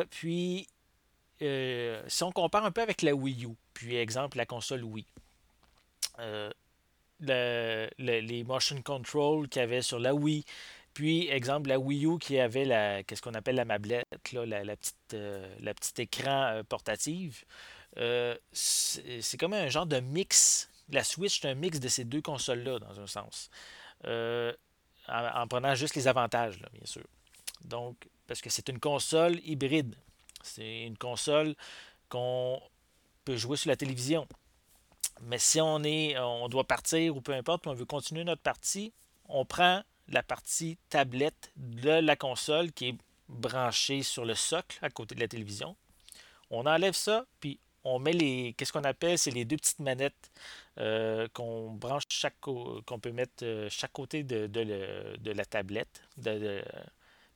[0.08, 0.66] puis
[1.42, 5.06] euh, si on compare un peu avec la Wii U, puis exemple la console Wii,
[6.18, 6.50] euh,
[7.98, 10.44] les motion control qu'il y avait sur la Wii,
[10.94, 14.96] puis exemple la Wii U qui avait la qu'est-ce qu'on appelle la mablette, la, petite,
[15.14, 17.44] euh, la petite écran portative,
[18.52, 20.70] c'est comme un genre de mix.
[20.90, 23.50] La Switch, c'est un mix de ces deux consoles-là, dans un sens.
[25.08, 27.04] En, prenant juste les avantages, bien sûr.
[27.64, 27.96] Donc,
[28.26, 29.96] parce que c'est une console hybride.
[30.46, 31.54] C'est une console
[32.08, 32.60] qu'on
[33.24, 34.26] peut jouer sur la télévision.
[35.22, 38.92] Mais si on est, on doit partir ou peu importe, on veut continuer notre partie,
[39.28, 44.90] on prend la partie tablette de la console qui est branchée sur le socle à
[44.90, 45.76] côté de la télévision.
[46.50, 48.54] On enlève ça, puis on met les.
[48.56, 50.30] Qu'est-ce qu'on appelle C'est les deux petites manettes
[50.78, 52.04] euh, qu'on branche
[52.40, 56.02] qu'on peut mettre euh, chaque côté de, de, la tablette.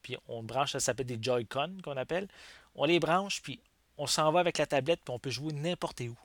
[0.03, 2.29] puis on branche, ça s'appelle des Joy-Con qu'on appelle
[2.75, 3.61] on les branche, puis
[3.99, 6.17] on s'en va avec la tablette, puis on peut jouer n'importe où.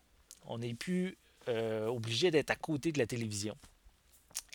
[0.45, 3.57] On n'est plus euh, obligé d'être à côté de la télévision.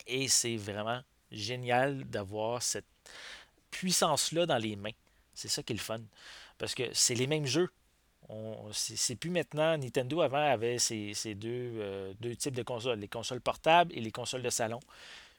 [0.07, 2.87] Et c'est vraiment génial d'avoir cette
[3.70, 4.90] puissance-là dans les mains.
[5.35, 6.00] C'est ça qui est le fun.
[6.59, 7.68] Parce que c'est les mêmes jeux.
[8.72, 9.76] C'est plus maintenant.
[9.76, 14.12] Nintendo avant avait ces, deux, euh, deux, types de consoles, les consoles portables et les
[14.12, 14.81] consoles de salon.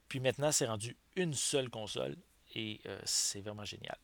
[0.07, 2.17] Puis maintenant, c'est rendu une seule console
[2.53, 3.97] et euh, c'est vraiment génial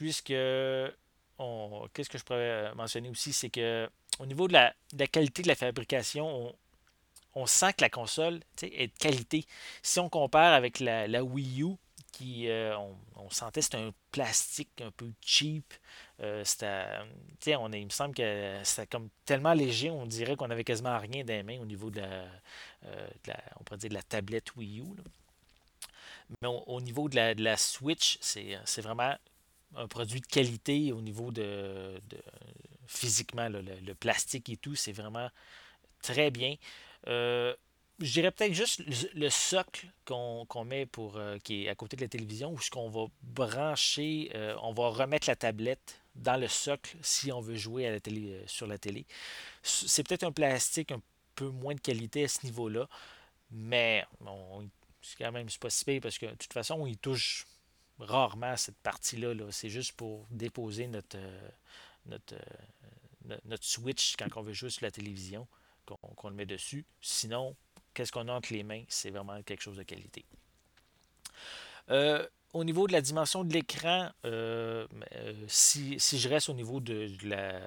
[0.00, 3.86] puisque qu'est-ce que je pourrais mentionner aussi, c'est que
[4.18, 4.72] au niveau de la,
[5.08, 6.54] qualité de la fabrication,
[7.34, 9.44] on, sent que la console est de qualité.
[9.82, 11.76] Si on compare avec la, Wii U,
[12.12, 15.74] qui, on, sentait c'était un plastique un peu cheap.
[16.18, 21.24] on, il me semble que c'était comme tellement léger, on dirait qu'on avait quasiment rien
[21.24, 24.84] dans les mains au niveau de la, on pourrait dire de la tablette Wii U.
[26.40, 29.14] Mais au, niveau de la, de la Switch, c'est, vraiment
[29.76, 32.00] un produit de qualité au niveau de,
[32.86, 35.30] physiquement, le, plastique et tout, c'est vraiment
[36.02, 36.56] très bien.
[37.06, 37.54] Euh,
[38.00, 38.82] je dirais peut-être juste
[39.14, 42.70] le, socle qu'on met pour euh, qui est à côté de la télévision, où ce
[42.70, 47.56] qu'on va brancher, euh, on va remettre la tablette dans le socle si on veut
[47.56, 48.00] jouer
[48.46, 49.06] sur la télé.
[49.62, 51.00] C'est peut-être un plastique un
[51.34, 52.88] peu moins de qualité à ce niveau-là,
[53.50, 54.04] mais
[55.02, 57.46] c'est quand même pas si parce que de toute façon, il touche
[58.00, 59.34] rarement cette partie-là.
[59.34, 61.18] -là, c'est juste pour déposer notre,
[62.06, 62.36] notre,
[63.44, 65.46] notre Switch quand on veut jouer sur la télévision,
[65.84, 66.84] qu'on le met dessus.
[67.00, 67.56] Sinon,
[67.94, 70.24] qu'est-ce qu'on a entre les mains, c'est vraiment quelque chose de qualité.
[71.90, 76.80] Euh, au niveau de la dimension de l'écran, euh, euh, si, je reste au niveau
[76.80, 77.60] de, la,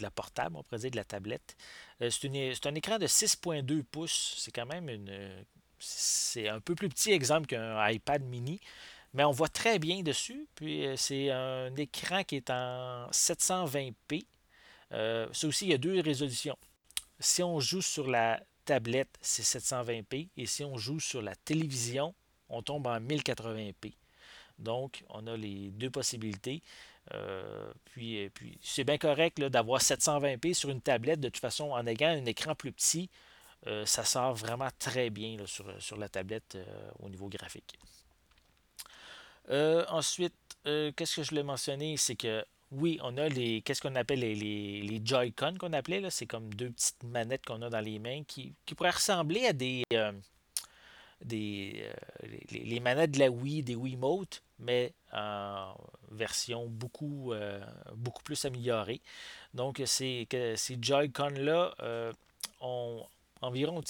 [0.00, 1.56] la, portable, on pourrait dire de la tablette,
[2.00, 4.34] c'est un écran de 6.2 pouces.
[4.38, 5.44] C'est quand même une.
[5.78, 8.60] C'est un peu plus petit exemple qu'un iPad mini,
[9.16, 10.46] mais on voit très bien dessus.
[10.54, 14.24] Puis c'est un écran qui est en 720p.
[14.90, 16.56] ça aussi, il y a deux résolutions.
[17.18, 20.28] Si on joue sur la tablette, c'est 720p.
[20.36, 22.14] Et si on joue sur la télévision,
[22.48, 23.94] on tombe en 1080p.
[24.58, 26.62] Donc, on a les deux possibilités.
[27.14, 31.20] Euh, puis, c'est bien correct d'avoir 720p sur une tablette.
[31.20, 33.08] De toute façon, en ayant un écran plus petit,
[33.66, 37.78] euh, ça sort vraiment très bien sur, la tablette euh, au niveau graphique.
[39.48, 41.96] Ensuite, qu'est-ce que je voulais mentionner?
[41.96, 43.62] C'est que oui, on a les.
[43.62, 46.10] Qu'est-ce qu'on appelle les, les, Joy-Con qu'on appelait, là?
[46.10, 49.84] C'est comme deux petites manettes qu'on a dans les mains qui, pourraient ressembler à des.
[49.92, 50.12] Euh,
[51.24, 55.74] des euh, les, manettes de la Wii, des Wiimote, mais en
[56.10, 59.00] version beaucoup, euh, beaucoup plus améliorée.
[59.54, 61.74] Donc, ces, ces Joy-Con-là
[62.60, 63.06] ont
[63.40, 63.80] environ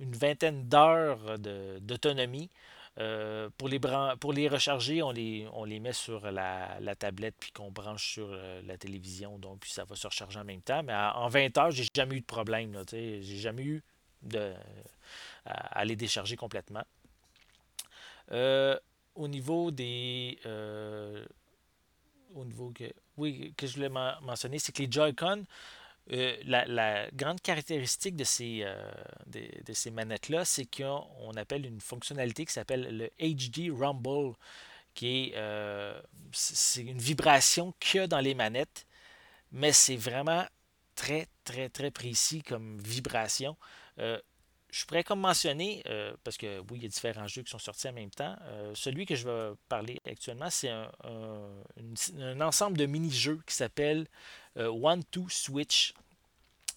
[0.00, 2.50] une vingtaine d'heures d'autonomie.
[2.98, 3.80] Euh, pour, les
[4.20, 8.28] pour les recharger, on les, on les met sur la, tablette puis qu'on branche sur
[8.30, 9.38] euh, la télévision.
[9.38, 10.82] Donc, puis ça va se recharger en même temps.
[10.82, 12.82] Mais en 20 heures, j'ai jamais eu de problème.
[12.90, 13.82] J'ai jamais eu
[14.22, 14.52] de,
[15.46, 16.84] à, les décharger complètement.
[18.30, 18.78] Euh,
[19.14, 20.38] au niveau des.
[22.34, 22.84] au niveau que.
[23.18, 25.44] Oui, que je voulais mentionner, c'est que les Joy-Con,
[26.10, 28.90] euh, la, grande caractéristique de ces, euh,
[29.26, 34.34] de, ces manettes-là, c'est qu'on appelle une fonctionnalité qui s'appelle le HD Rumble,
[34.94, 36.00] qui est, euh,
[36.32, 38.86] c'est une vibration qu'il y a dans les manettes,
[39.52, 40.44] mais c'est vraiment
[40.96, 43.56] très, très, très précis comme vibration.
[43.98, 45.82] je pourrais comme mentionner,
[46.24, 48.36] parce que oui, il y a différents jeux qui sont sortis en même temps.
[48.74, 54.06] celui que je vais parler actuellement, c'est un, ensemble de mini-jeux qui s'appelle
[54.56, 55.94] One Two Switch.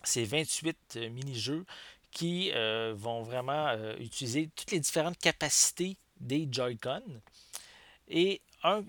[0.03, 1.65] C'est 28 euh, mini-jeux
[2.11, 7.03] qui euh, vont vraiment utiliser toutes les différentes capacités des Joy-Con.
[8.07, 8.83] Et un,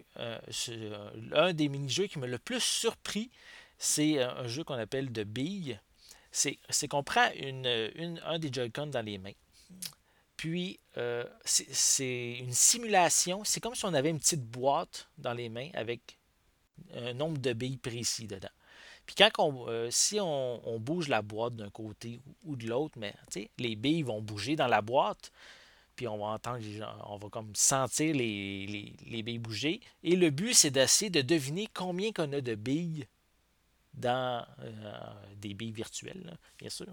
[1.33, 3.31] un des mini-jeux qui m'a le plus surpris,
[3.79, 5.81] c'est un jeu qu'on appelle de billes.
[6.31, 9.33] C'est qu'on prend une, un des Joy-Con dans les mains.
[10.37, 10.79] Puis,
[11.45, 13.43] c'est une simulation.
[13.43, 16.17] C'est comme si on avait une petite boîte dans les mains avec
[16.95, 18.51] un nombre de billes précis dedans.
[19.07, 23.15] Puis quand on, euh, si on, bouge la boîte d'un côté ou de l'autre, mais
[23.59, 25.33] les billes vont bouger dans la boîte,
[25.95, 26.61] puis on va entendre,
[27.07, 29.81] on va comme sentir les, billes bouger.
[30.03, 33.07] Et le but, c'est d'essayer de deviner combien qu'on a de billes
[33.95, 36.89] dans euh, des billes virtuelles, bien sûr.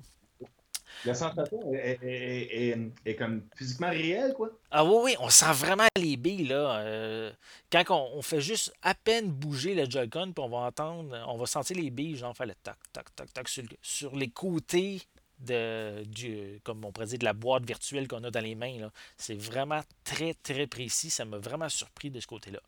[1.06, 4.50] La sensation est, comme physiquement réelle, quoi.
[4.72, 6.78] Ah oui, oui, on sent vraiment les billes, là.
[6.80, 7.32] Euh,
[7.72, 11.46] quand on, fait juste à peine bouger le Joy-Con, puis on va entendre, on va
[11.46, 13.48] sentir les billes, genre faire le tac, tac, tac, tac
[13.82, 15.02] sur, les côtés
[15.40, 18.90] de, du, comme on de la boîte virtuelle qu'on a dans les mains.
[19.18, 21.10] C'est vraiment très, très précis.
[21.10, 22.62] Ça m'a vraiment surpris de ce côté-là.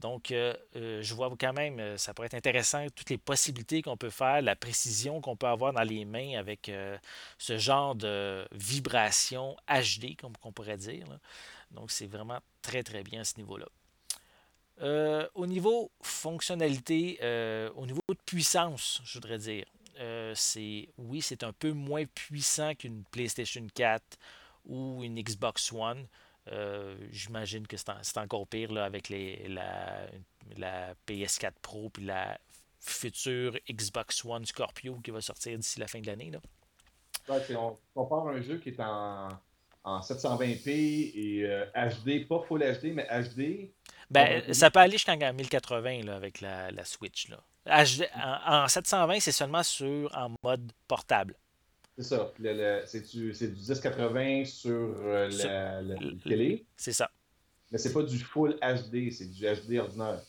[0.00, 3.82] Donc, euh, euh, je vois quand même, euh, ça pourrait être intéressant, toutes les possibilités
[3.82, 6.70] qu'on peut faire, la précision qu'on peut avoir dans les mains avec
[7.38, 11.04] ce genre de vibration HD, comme on pourrait dire.
[11.70, 13.66] Donc, c'est vraiment très, très bien à ce niveau-là.
[15.34, 17.18] au niveau fonctionnalité,
[17.76, 19.66] au niveau de puissance, je voudrais dire,
[20.34, 24.02] c'est oui, c'est un peu moins puissant qu'une PlayStation 4
[24.64, 26.06] ou une Xbox One.
[26.50, 30.06] Euh, j'imagine que c'est encore pire là, avec les, la,
[30.56, 32.38] la, PS4 Pro puis la
[32.80, 36.32] future Xbox One Scorpio qui va sortir d'ici la fin de l'année.
[37.28, 39.28] Ouais, on compare un jeu qui est en
[39.84, 43.70] en 720p et HD, pas Full HD, mais HD.
[44.10, 47.28] Ben, ça peut aller jusqu'en 1080 là, avec la, la Switch.
[47.28, 47.84] Là.
[47.84, 51.34] HD, en, 720, c'est seulement sur en mode portable.
[52.00, 52.32] C'est ça.
[52.86, 55.80] C'est du, du, 1080 sur la,
[56.24, 56.64] télé.
[56.76, 57.10] C'est ça.
[57.70, 60.22] Mais c'est pas du full HD, c'est du HD ordinaire.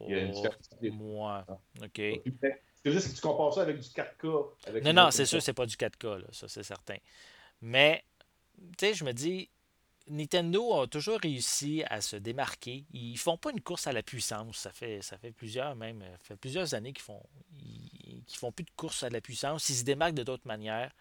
[0.00, 1.44] Il y a une oh, Moi.
[1.48, 1.58] Ah.
[1.82, 2.00] OK.
[2.84, 4.82] C'est juste que tu compares ça avec du 4K.
[4.84, 6.96] non, non, c'est sûr, c'est pas du 4K, là, ça, c'est certain.
[7.60, 8.04] Mais,
[8.76, 9.48] tu sais, je me dis,
[10.08, 12.84] Nintendo a toujours réussi à se démarquer.
[12.92, 14.56] Ils font pas une course à la puissance.
[14.56, 17.22] Ça fait, ça fait plusieurs, même, ça fait plusieurs années qu'ils font,
[17.58, 19.68] ils, font plus de course à la puissance.
[19.68, 20.92] Ils se démarquent de d'autres manières.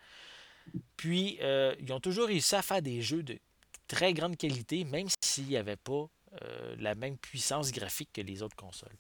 [0.98, 3.40] Puis, euh, ils ont toujours réussi à faire des jeux de
[3.88, 6.08] très grande qualité, même s'il n'y avait pas
[6.44, 8.96] euh, la même puissance graphique que les autres consoles.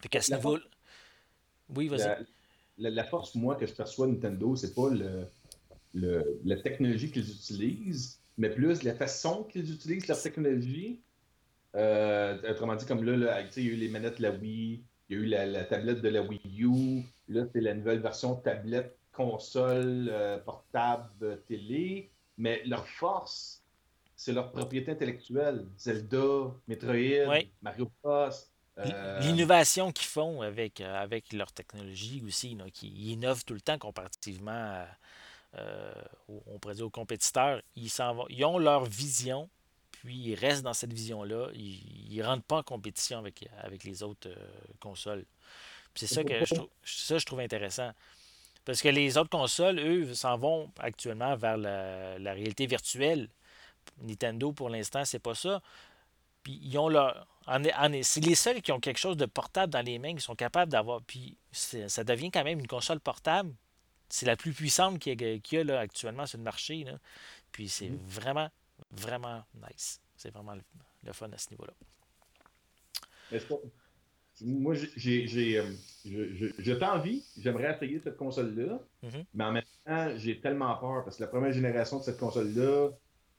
[0.00, 0.58] Fait qu'à ce niveau
[1.68, 2.26] Oui, vas-y.
[2.78, 5.26] La, force, moi, que je perçois Nintendo, c'est pas le,
[5.94, 11.00] le, la technologie qu'ils utilisent, mais plus la façon qu'ils utilisent leur technologie.
[11.74, 14.82] Euh, autrement dit, comme là, là il y a eu les manettes de la Wii,
[15.08, 18.36] il y a eu la, tablette de la Wii U, là, c'est la nouvelle version
[18.36, 22.10] tablette, console, euh, portable, télé.
[22.38, 23.62] Mais leur force,
[24.14, 25.66] c'est leur propriété intellectuelle.
[25.78, 28.30] Zelda, Metroid, Mario Bros.
[28.78, 33.78] Euh, l'innovation qu'ils font avec, euh, avec leur technologie aussi, qui innovent tout le temps
[33.78, 34.84] comparativement
[35.54, 35.92] euh,
[36.28, 37.62] on pourrait dire aux compétiteurs.
[37.76, 37.90] Ils,
[38.30, 39.48] ils ont leur vision,
[39.90, 41.48] puis ils restent dans cette vision-là.
[41.54, 44.28] Ils ne rentrent pas en compétition avec, avec les autres
[44.80, 45.24] consoles.
[45.94, 47.90] C'est ça que je trouve, ça, je trouve intéressant.
[48.66, 53.28] Parce que les autres consoles, eux, s'en vont actuellement vers la réalité virtuelle.
[54.02, 55.62] Nintendo, pour l'instant, c'est pas ça.
[56.42, 57.26] Puis ils ont leur.
[58.02, 60.70] C'est les seuls qui ont quelque chose de portable dans les mains, qui sont capables
[60.70, 61.00] d'avoir.
[61.02, 63.54] Puis ça devient quand même une console portable.
[64.08, 66.84] C'est la plus puissante qu'il y, a, là, actuellement sur le marché.
[66.84, 66.98] Là.
[67.52, 68.06] Puis c'est mm-hmm.
[68.06, 68.48] vraiment,
[68.90, 70.00] vraiment nice.
[70.16, 71.72] C'est vraiment le, fun à ce niveau-là.
[74.42, 79.24] Moi, j'ai euh, envie, j'aimerais essayer cette console-là, mm-hmm.
[79.34, 82.90] mais en même temps, j'ai tellement peur parce que la première génération de cette console-là,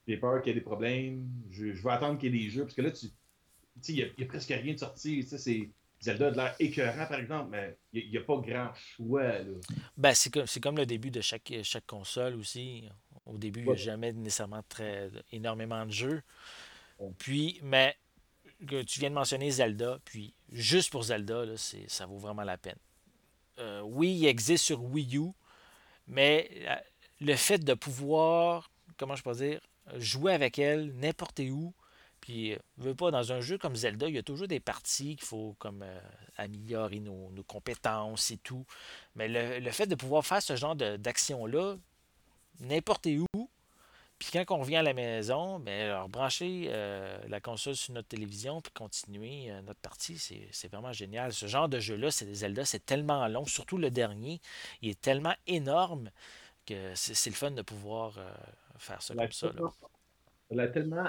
[0.08, 1.28] j'ai peur qu'il y ait des problèmes.
[1.52, 2.64] Je, vais attendre qu'il y ait des jeux.
[2.64, 3.08] Parce que là, tu
[3.90, 5.24] il n'y a, presque rien de sorti.
[5.24, 9.32] C'est, Zelda a de l'air écœurant, par exemple, mais il n'y a, pas grand choix.
[9.96, 12.88] Ben, c'est, comme, c'est comme le début de chaque, chaque console aussi.
[13.26, 16.22] Au début, il n'y a jamais nécessairement très, énormément de jeux.
[17.18, 17.96] Puis, mais
[18.66, 22.58] tu viens de mentionner Zelda, puis juste pour Zelda, là, c'est, ça vaut vraiment la
[22.58, 22.78] peine.
[23.60, 25.32] Euh, oui, il existe sur Wii U,
[26.08, 26.76] mais euh,
[27.22, 29.60] le fait de pouvoir, comment je peux dire,
[29.96, 31.74] jouer avec elle n'importe où.
[32.28, 35.16] Puis, euh, veut pas, dans un jeu comme Zelda, il y a toujours des parties
[35.16, 36.00] qu'il faut comme euh,
[36.36, 38.66] améliorer nos, compétences et tout.
[39.16, 41.78] Mais le, fait de pouvoir faire ce genre d'action-là,
[42.60, 43.50] n'importe où,
[44.20, 48.10] puis quand on revient à la maison, ben, alors brancher euh, la console sur notre
[48.10, 51.32] télévision puis continuer notre partie, c'est vraiment génial.
[51.32, 54.42] Ce genre de jeu-là, c'est Zelda, c'est tellement long, surtout le dernier,
[54.82, 56.10] il est tellement énorme
[56.66, 58.20] que c'est le fun de pouvoir
[58.80, 59.50] faire ça comme ça.
[60.50, 61.08] Elle est tellement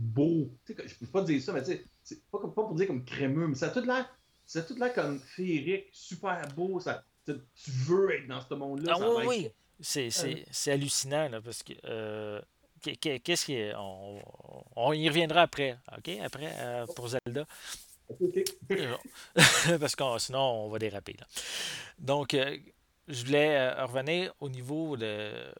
[0.00, 0.50] euh, beau.
[0.66, 3.54] je ne peux pas dire ça, mais c'est pas, pas pour dire comme crémeux, mais
[3.54, 4.08] ça a tout l'air.
[4.46, 6.80] Ça tout l'air comme féerique, super beau.
[6.80, 8.94] Ça, tu veux être dans ce monde-là.
[8.96, 9.50] Ah, oui, oui.
[9.80, 11.72] C'est hallucinant, là, parce que.
[11.84, 12.40] Euh,
[12.80, 13.72] qu'est-ce qui est.
[13.76, 16.10] On, y reviendra après, OK?
[16.22, 17.46] Après, euh, pour Zelda.
[19.78, 21.14] parce que sinon, on va déraper.
[21.20, 21.26] Là.
[21.98, 22.36] Donc,
[23.06, 25.52] je voulais revenir au niveau de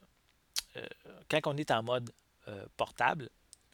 [0.77, 0.87] euh,
[1.29, 2.11] quand on est en mode
[2.49, 3.29] euh, portable,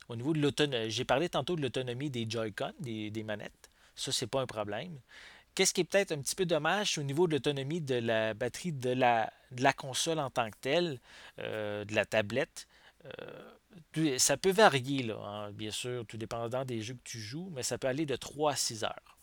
[0.09, 3.71] au niveau de l'autonomie, j'ai parlé tantôt de l'autonomie des Joy-Con, des, manettes.
[3.95, 4.99] Ça, c'est pas un problème.
[5.55, 8.73] Qu'est-ce qui est peut-être un petit peu dommage au niveau de l'autonomie de la batterie
[8.73, 11.01] de la, de la console en tant que telle,
[11.39, 12.69] euh, de la tablette.
[14.19, 17.63] ça peut varier, là, hein, bien sûr, tout dépendant des jeux que tu joues, mais
[17.63, 19.17] ça peut aller de 3 à 6 heures.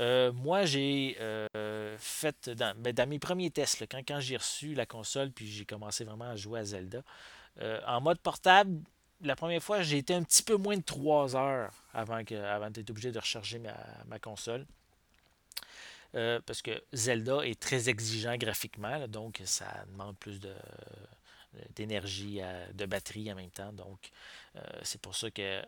[0.00, 4.74] Euh, moi, j'ai euh, fait dans, ben, dans, mes premiers tests, quand, quand j'ai reçu
[4.74, 7.02] la console, puis j'ai commencé vraiment à jouer à Zelda,
[7.60, 8.80] euh, en mode portable,
[9.22, 12.70] la première fois, j'ai été un petit peu moins de 3 heures avant, que, avant
[12.70, 14.66] d'être obligé de recharger ma, console.
[16.12, 20.54] parce que Zelda est très exigeant graphiquement, donc ça demande plus de,
[21.74, 22.40] d'énergie,
[22.74, 23.72] de batterie en même temps.
[23.72, 24.10] Donc,
[24.82, 25.62] c'est pour ça que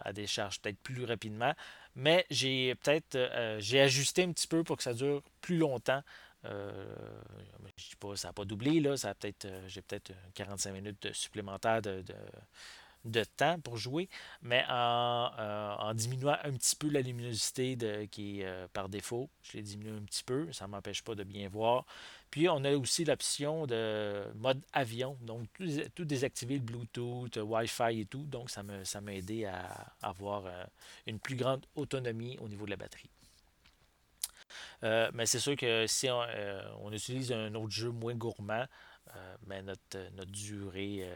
[0.00, 1.52] à décharge peut-être plus rapidement
[1.98, 6.02] mais j'ai peut-être euh, j'ai ajusté un petit peu pour que ça dure plus longtemps.
[6.44, 7.20] Euh,
[7.76, 11.12] je dis pas, ça n'a pas doublé, là, ça peut-être, euh, j'ai peut-être 45 minutes
[11.12, 12.04] supplémentaires de,
[13.04, 14.08] de temps pour jouer,
[14.42, 19.28] mais en, diminuant un petit peu la luminosité de, qui est par défaut.
[19.42, 21.86] Je l'ai diminué un petit peu, ça ne m'empêche pas de bien voir.
[22.30, 25.46] Puis on a aussi l'option de mode avion, donc
[25.94, 28.24] tout, désactiver le Bluetooth, Wi-Fi et tout.
[28.24, 30.44] Donc ça m'a ça aidé à avoir
[31.06, 33.10] une plus grande autonomie au niveau de la batterie.
[34.84, 38.64] Euh, mais c'est sûr que si euh, on, utilise un autre jeu moins gourmand,
[39.16, 41.08] euh, mais notre, notre durée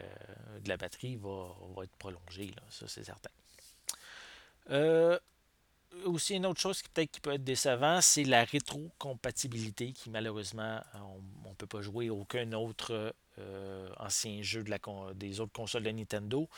[0.63, 3.29] de la batterie va, être prolongée, ça c'est certain.
[6.05, 10.81] aussi une autre chose qui peut-être qui peut être décevant, c'est la rétrocompatibilité qui malheureusement
[11.45, 13.13] on ne peut pas jouer aucun autre
[13.99, 14.63] ancien jeu
[15.15, 16.49] des autres consoles de Nintendo.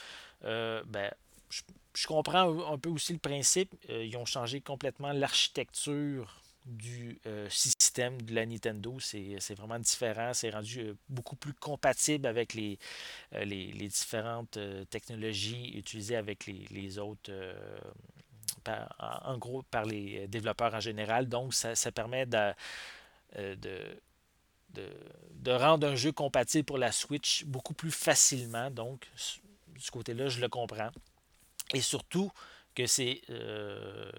[0.41, 1.11] ben,
[1.49, 3.73] je, comprends un peu aussi le principe.
[3.89, 8.97] ils ont changé complètement l'architecture du euh, système de la Nintendo.
[8.99, 10.33] C'est vraiment différent.
[10.33, 12.79] C'est rendu euh, beaucoup plus compatible avec les,
[13.33, 14.57] euh, les, différentes
[14.89, 17.31] technologies utilisées avec les, autres.
[18.99, 21.27] en gros, par les développeurs en général.
[21.29, 22.53] Donc, ça, permet de,
[23.37, 23.97] de,
[24.73, 28.71] de, rendre un jeu compatible pour la Switch beaucoup plus facilement.
[28.71, 29.07] Donc,
[29.67, 30.89] du côté-là, je le comprends.
[31.73, 32.31] Et surtout,
[32.75, 34.11] que c'est euh,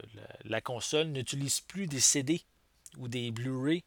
[0.45, 2.43] la, console n'utilise plus des CD
[2.99, 3.85] ou des Blu-ray.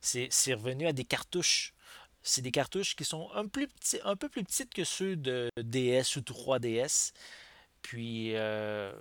[0.00, 1.74] C'est revenu à des cartouches.
[2.22, 3.68] C'est des cartouches qui sont un, plus
[4.04, 7.12] un peu plus petites que ceux de DS ou 3DS.
[7.82, 8.92] Puis euh,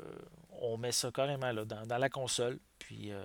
[0.51, 2.59] on met ça carrément là, dans, la console.
[2.79, 3.23] Puis euh,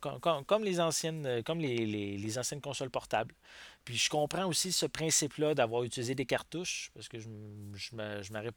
[0.00, 3.34] comme, les anciennes, comme les, anciennes consoles portables.
[3.84, 8.52] Puis je comprends aussi ce principe-là d'avoir utilisé des cartouches, parce que je ne m'aurais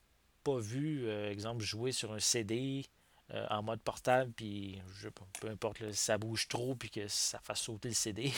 [0.57, 2.85] vu, euh, exemple, jouer sur un CD
[3.31, 7.61] euh, en mode portable, puis je, peu importe, ça bouge trop, puis que ça fasse
[7.61, 8.31] sauter le CD.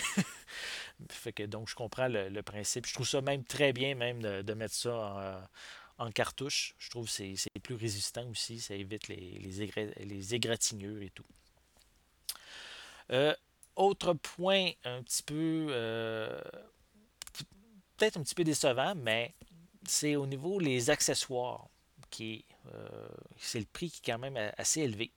[1.09, 2.85] fait que donc je comprends le, principe.
[2.85, 5.49] Je trouve ça même très bien même de, mettre ça
[5.97, 6.75] en, cartouche.
[6.77, 9.39] Je trouve que c'est plus résistant aussi, ça évite les,
[9.99, 11.25] les, égratignures et tout.
[13.11, 13.33] Euh,
[13.75, 15.67] autre point un petit peu
[18.01, 19.35] peut-être un petit peu décevant, mais
[19.87, 21.69] c'est au niveau des accessoires
[22.19, 23.07] euh,
[23.37, 25.11] c'est le prix qui est quand même assez élevé.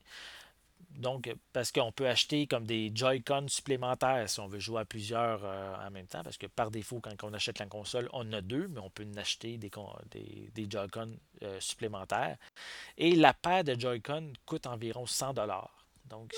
[0.90, 5.40] Donc, parce qu'on peut acheter comme des Joy-Con supplémentaires si on veut jouer à plusieurs
[5.44, 8.40] euh, en même temps, parce que par défaut, quand on achète la console, on a
[8.40, 9.70] deux, mais on peut en acheter des,
[10.54, 12.36] des, Joy-Con euh, supplémentaires.
[12.96, 15.34] Et la paire de Joy-Con coûte environ 100
[16.04, 16.32] Donc,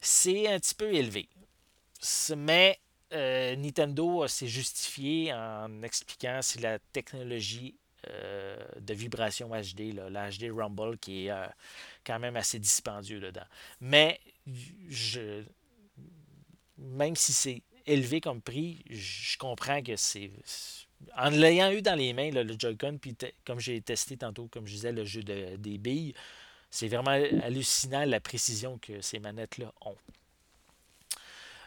[0.00, 1.28] c'est un petit peu élevé.
[2.36, 2.78] Mais
[3.10, 7.74] Nintendo s'est justifié en expliquant si la technologie
[8.10, 11.46] euh, de vibration HD, la HD Rumble, qui est euh,
[12.04, 13.46] quand même assez dispendieux dedans.
[13.80, 14.20] Mais
[14.88, 15.42] je,
[16.78, 20.30] même si c'est élevé comme prix, je comprends que c'est.
[21.16, 24.74] En l'ayant eu dans les mains, le Joy-Con, puis comme j'ai testé tantôt, comme je
[24.74, 26.14] disais, le jeu de, des billes,
[26.70, 27.10] c'est vraiment
[27.42, 29.96] hallucinant la précision que ces manettes-là ont.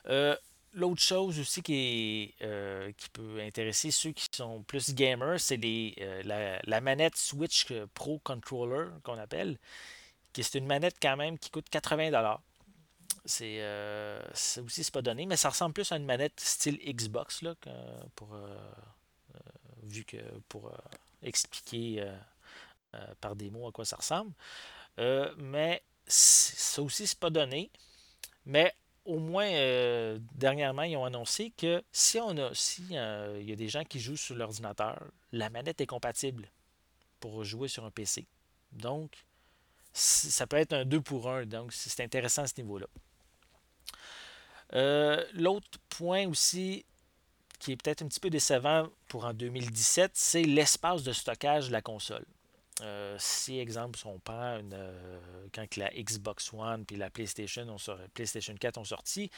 [0.08, 0.36] Euh,
[0.74, 6.60] L'autre chose aussi qui, euh, qui peut intéresser ceux qui sont plus gamers, c'est euh,
[6.64, 9.58] la, manette Switch Pro Controller qu'on appelle,
[10.32, 12.38] qui une manette quand même qui coûte 80$.
[13.26, 14.22] C'est euh,
[14.64, 17.56] aussi c'est pas donné, mais ça ressemble plus à une manette style Xbox là,
[18.16, 18.30] pour
[19.84, 20.18] vu que
[20.48, 20.72] pour
[21.24, 22.08] expliquer
[23.22, 24.34] par des mots à quoi ça ressemble.
[25.38, 27.72] mais ça aussi c'est pas donné.
[28.46, 28.74] Mais
[29.06, 33.54] au moins, euh, dernièrement, ils ont annoncé que si on a, si euh, il y
[33.54, 36.50] a des gens qui jouent sur l'ordinateur, la manette est compatible
[37.20, 38.28] pour jouer sur un PC.
[38.72, 39.26] Donc,
[39.94, 41.46] ça peut être un 2 pour 1.
[41.46, 42.88] Donc, c'est intéressant à ce niveau-là.
[44.74, 46.86] Euh, l'autre point aussi
[47.58, 51.74] qui est peut-être un petit peu décevant pour en 2017, c'est l'espace de stockage de
[51.74, 52.26] la console.
[52.82, 55.20] Euh, si, exemple, on prend euh,
[55.54, 57.76] quand la Xbox One puis la PlayStation,
[58.14, 59.30] PlayStation 4 ont sorti,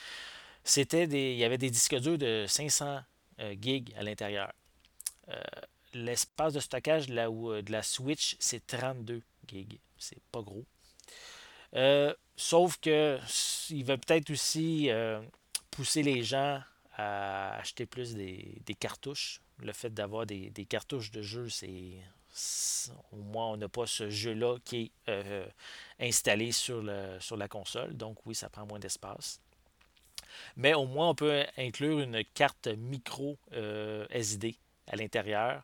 [0.63, 3.01] c'était des, il y avait des disques durs de 500
[3.39, 4.51] euh, gigs à l'intérieur.
[5.93, 9.79] L'espace de stockage de la, de la Switch, c'est 32 gigs.
[9.97, 10.65] C'est pas gros.
[12.35, 13.17] sauf que
[13.69, 14.89] il va peut-être aussi
[15.69, 16.61] pousser les gens
[16.95, 19.41] à acheter plus des, cartouches.
[19.59, 21.93] Le fait d'avoir des, des, cartouches de jeu, c'est
[23.11, 25.45] au moins on n'a pas ce jeu-là qui est euh,
[25.99, 27.95] installé sur, la console.
[27.95, 29.39] Donc oui, ça prend moins d'espace.
[30.55, 34.55] Mais au moins on peut inclure une carte micro euh, SD
[34.87, 35.63] à l'intérieur.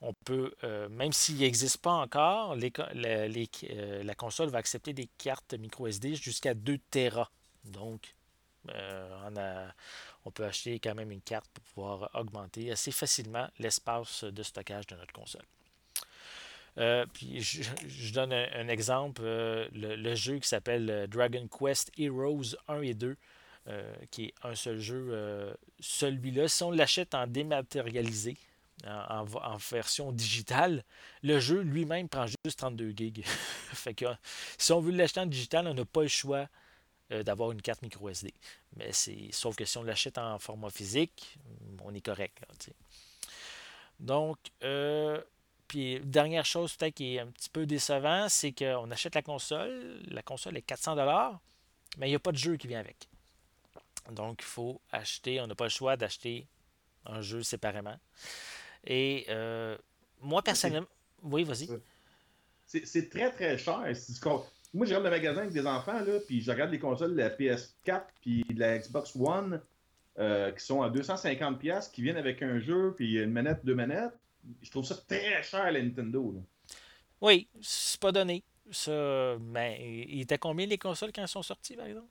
[0.00, 5.86] On peut, euh, même s'il n'existe pas encore, la, console va accepter des cartes micro
[5.86, 7.30] SD jusqu'à 2 Tera.
[7.64, 8.14] Donc,
[10.26, 14.86] on peut acheter quand même une carte pour pouvoir augmenter assez facilement l'espace de stockage
[14.88, 15.44] de notre console.
[16.78, 22.94] Euh, puis je, donne un, exemple, le, jeu qui s'appelle Dragon Quest Heroes 1 et
[22.94, 23.16] 2,
[24.10, 25.54] qui est un seul jeu.
[25.80, 28.36] Celui-là, si on l'achète en dématérialisé,
[28.86, 30.84] en, version digitale,
[31.22, 33.24] le jeu lui-même prend juste 32 gigs.
[33.72, 34.06] fait que
[34.58, 36.48] si on veut l'acheter en digital, on n'a pas le choix
[37.12, 38.32] euh, d'avoir une carte micro SD.
[38.76, 41.38] Mais c'est sauf que si on l'achète en format physique,
[41.82, 42.38] on est correct.
[44.00, 45.20] Donc, euh,
[45.68, 50.00] puis dernière chose peut-être qui est un petit peu décevant, c'est qu'on achète la console,
[50.08, 50.96] la console est 400
[51.98, 53.08] mais il n'y a pas de jeu qui vient avec.
[54.10, 56.46] Donc, il faut acheter, on n'a pas le choix d'acheter
[57.06, 57.96] un jeu séparément.
[58.86, 59.76] Et euh,
[60.20, 60.88] moi, personnellement.
[61.22, 61.68] Oui, vas-y.
[62.66, 63.84] C'est très, très cher.
[64.74, 67.18] Moi, je dans le magasin avec des enfants, là, puis je regarde les consoles de
[67.18, 69.60] la PS4 puis de la Xbox One
[70.18, 74.18] euh, qui sont à 250$, qui viennent avec un jeu puis une manette, deux manettes.
[74.62, 76.42] Je trouve ça très cher, la Nintendo.
[77.20, 78.42] Oui, c'est pas donné.
[78.70, 82.08] Ça, mais il était combien les consoles quand elles sont sorties, par exemple?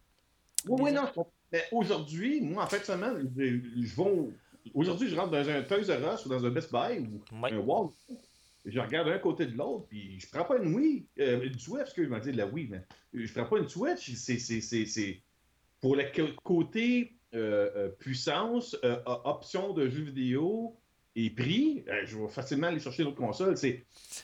[0.67, 1.09] Oui, oui, non.
[1.51, 4.33] Mais aujourd'hui, moi, en fait, seulement, je, je vais
[4.73, 7.57] Aujourd'hui, je rentre dans un Toys R Us ou dans un Best Buy ou un
[7.57, 7.89] Wall.
[8.65, 11.79] Je regarde d'un côté de l'autre, puis je prends pas une Wii, euh, une Switch,
[11.79, 12.81] parce que je m'en dis de la Wii, mais
[13.13, 14.13] je prends pas une Switch.
[14.13, 15.21] C'est
[15.81, 16.05] pour le
[16.43, 20.77] côté euh, euh, puissance, option de jeux vidéo
[21.15, 23.55] et prix, je vais facilement aller chercher d'autres consoles.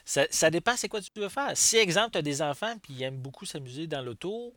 [0.04, 1.52] Ça, ça dépend c'est quoi tu veux faire.
[1.54, 4.54] Si, exemple, tu as des enfants puis ils aiment beaucoup s'amuser dans l'auto,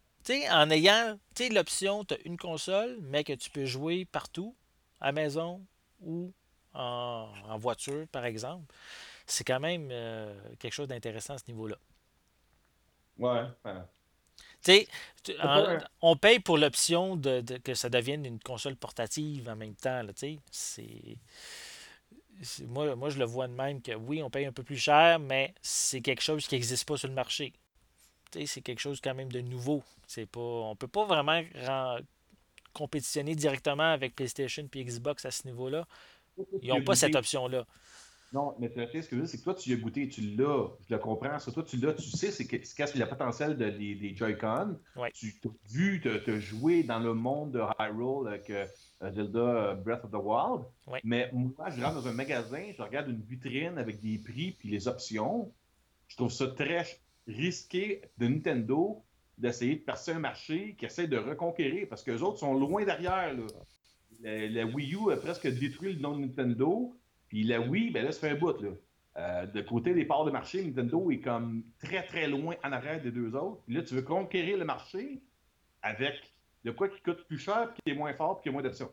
[0.52, 1.20] en ayant
[1.52, 4.56] l'option, tu as une console, mais que tu peux jouer partout,
[5.02, 5.62] à maison,
[6.02, 6.34] ou
[6.74, 8.74] en, voiture, par exemple,
[9.28, 11.78] c'est quand même euh, quelque chose d'intéressant à ce niveau-là.
[13.18, 13.44] Ouais.
[14.64, 14.88] Tu sais,
[16.02, 20.02] on paye pour l'option de, que ça devienne une console portative en même temps.
[20.52, 21.18] C'est.
[22.68, 25.20] Moi, moi, je le vois de même que oui, on paye un peu plus cher,
[25.20, 27.54] mais c'est quelque chose qui n'existe pas sur le marché.
[28.46, 29.84] C'est quelque chose quand même de nouveau.
[30.08, 31.42] C'est pas, on peut pas vraiment
[32.74, 35.88] compétitionner directement avec PlayStation et Xbox à ce niveau-là.
[36.62, 37.66] Ils n'ont pas cette option-là.
[38.34, 40.22] Non, mais ce que je veux dire, c'est que toi, tu y as goûté, tu
[40.22, 41.38] l'as, je le comprends.
[41.38, 44.80] Ça, toi, tu l'as, tu sais c'est qu'est-ce le potentiel de, des, des Joy-Con.
[45.14, 48.66] Tu as vu te, jouer dans le monde de Hyrule avec euh,
[49.02, 50.66] Zelda euh, Breath of the Wild.
[51.04, 54.70] Mais moi, je rentre dans un magasin, je regarde une vitrine avec des prix puis
[54.70, 55.52] les options.
[56.08, 56.86] Je trouve ça très
[57.28, 59.04] risqué de Nintendo
[59.38, 62.84] d'essayer de passer un marché qui essaie de reconquérir parce que les autres sont loin
[62.84, 63.36] derrière.
[64.22, 66.96] La, Wii U a presque détruit le nom de Nintendo.
[67.34, 68.62] Puis la Wii, ben là, ça fait un bout.
[68.62, 68.70] Là.
[69.18, 73.02] Euh, de côté des parts de marché, Nintendo est comme très très loin en arrière
[73.02, 73.64] des deux autres.
[73.66, 75.20] Puis là, tu veux conquérir le marché
[75.82, 76.32] avec
[76.64, 78.62] de quoi qui coûte plus cher, puis qui est moins fort, puis qui a moins
[78.62, 78.92] d'options.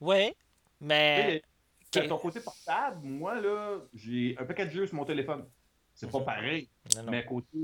[0.00, 0.32] Oui,
[0.80, 1.42] mais.
[1.90, 5.44] Ton côté portable, moi, là, j'ai un paquet de jeux sur mon téléphone.
[5.92, 6.70] C'est pas pareil.
[7.10, 7.58] Mais à côté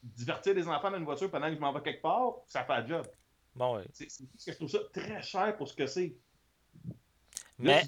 [0.00, 2.74] divertir des enfants dans une voiture pendant que je m'en vais quelque part, ça fait
[2.74, 3.04] un job.
[3.52, 3.82] Bon, oui.
[3.92, 6.14] C'est que je trouve ça très cher pour ce que c'est.
[7.58, 7.82] Mais.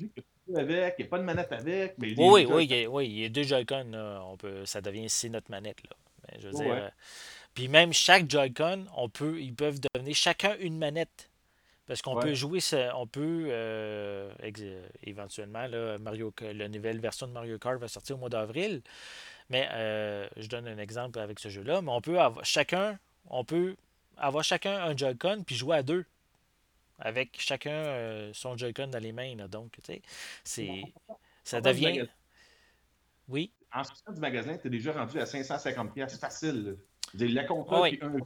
[0.57, 1.95] Avec, il n'y a pas de manette avec.
[1.99, 4.81] Mais oui, oui, il y a, oui, il y a deux Joy-Con, on peut, ça
[4.81, 5.83] devient ici notre manette.
[5.85, 5.97] Là.
[6.23, 6.89] Mais je veux dire, euh,
[7.55, 11.29] puis même chaque Joy-Con, on peut, ils peuvent devenir chacun une manette.
[11.87, 12.61] Parce qu'on peut jouer,
[12.95, 14.31] on peut euh,
[15.05, 18.83] éventuellement, là, Mario, la nouvelle version de Mario Kart va sortir au mois d'avril.
[19.49, 21.81] Mais euh, je donne un exemple avec ce jeu-là.
[21.81, 22.99] Mais on peut avoir chacun,
[23.31, 23.75] on peut
[24.19, 26.05] avoir chacun un Joy-Con puis jouer à deux.
[26.99, 29.35] Avec chacun euh, son Joy-Con dans les mains.
[29.49, 30.03] Donc, tu sais,
[30.45, 30.83] c'est.
[31.45, 32.07] Ça devient.
[33.29, 33.53] Oui?
[33.73, 36.77] En sortant du magasin, tu es déjà rendu à 550$ facile.
[37.15, 38.17] La console, un...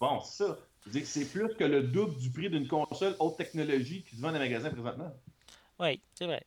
[0.00, 0.58] Bon, c'est ça.
[1.04, 4.34] C'est plus que le double du prix d'une console haute technologie qui se vend dans
[4.34, 5.12] les magasins présentement.
[5.78, 6.44] Oui, c'est vrai.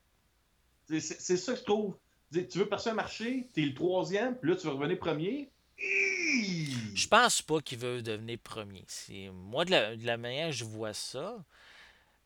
[0.88, 1.02] C'est
[1.38, 1.98] ça que je trouve
[2.32, 5.50] tu veux passer un marché, tu es le troisième, puis là, tu veux revenir premier.
[5.78, 8.86] Je pense pas qu'il veut devenir premier.
[9.32, 11.44] Moi, de la, manière que je vois ça,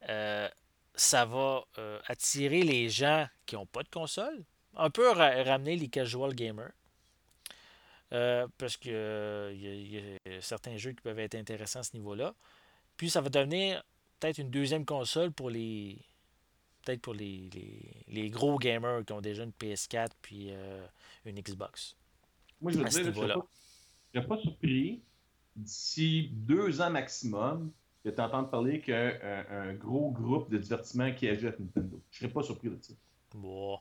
[0.09, 0.47] euh,
[0.95, 4.43] ça va euh, attirer les gens qui n'ont pas de console,
[4.75, 6.71] un peu ramener les casual gamers.
[8.13, 12.35] Euh, parce qu'il y, a certains jeux qui peuvent être intéressants à ce niveau-là.
[12.97, 13.83] Puis ça va devenir
[14.19, 15.97] peut-être une deuxième console pour les,
[16.83, 17.49] peut-être pour les,
[18.09, 20.51] les, gros gamers qui ont déjà une PS4 puis
[21.23, 21.95] une Xbox.
[22.59, 23.13] Moi, je veux dire, je ne
[24.13, 25.01] serais pas surpris
[25.55, 27.71] d'ici deux ans maximum
[28.03, 29.13] que tu entends parler qu'un
[29.49, 32.01] un gros groupe de divertissement qui achète Nintendo.
[32.09, 32.93] Je ne serais pas surpris de ça.
[33.35, 33.79] Bon.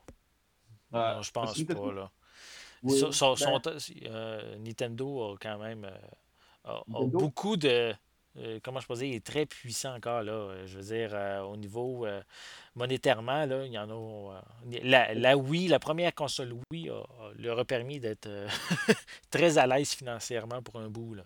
[0.93, 2.11] Euh, non, je pense pas, là.
[2.83, 2.93] Ben
[4.05, 5.87] euh, Nintendo a quand même
[6.87, 7.93] beaucoup de
[8.63, 10.23] comment je peux dire, il est très puissant encore.
[10.23, 11.15] Là, je veux dire,
[11.47, 12.07] au niveau
[12.75, 14.41] monétairement, là, il y en a.
[14.83, 17.03] la, la, Wii, la première console Wii, a,
[17.37, 18.29] leur a permis d'être
[19.29, 21.13] très à l'aise financièrement pour un bout.
[21.13, 21.23] Là.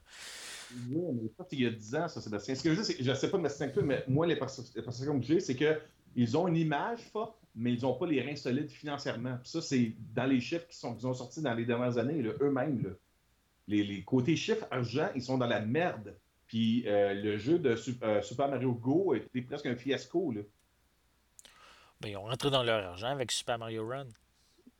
[0.89, 2.55] Oui, mais ça, il y a 10 ans, ça, Sébastien.
[2.55, 5.25] Ce que je dis, je ne sais pas de me mais moi, les perceptions que
[5.25, 9.37] j'ai, c'est qu'ils ont une image forte, mais ils n'ont pas les reins solides financièrement.
[9.43, 12.95] ça, c'est dans les chiffres qui sont, ont sortis dans les dernières années, eux-mêmes.
[13.67, 16.15] Les, côtés chiffres argent, ils sont dans la merde.
[16.47, 20.31] Puis euh, le jeu de euh, Super Mario Go été presque un fiasco.
[20.31, 20.41] Là.
[22.01, 24.07] Ben, ils ont rentré dans leur argent avec Super Mario Run.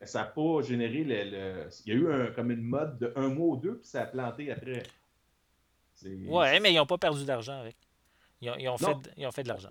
[0.02, 3.28] Ça n'a pas généré le, Il y a eu un, comme une mode de un
[3.28, 4.82] mois ou deux, puis ça a planté après.
[6.04, 7.76] Ouais, mais ils n'ont pas perdu d'argent avec.
[8.40, 9.70] Ils ont, fait, ils ont fait de l'argent.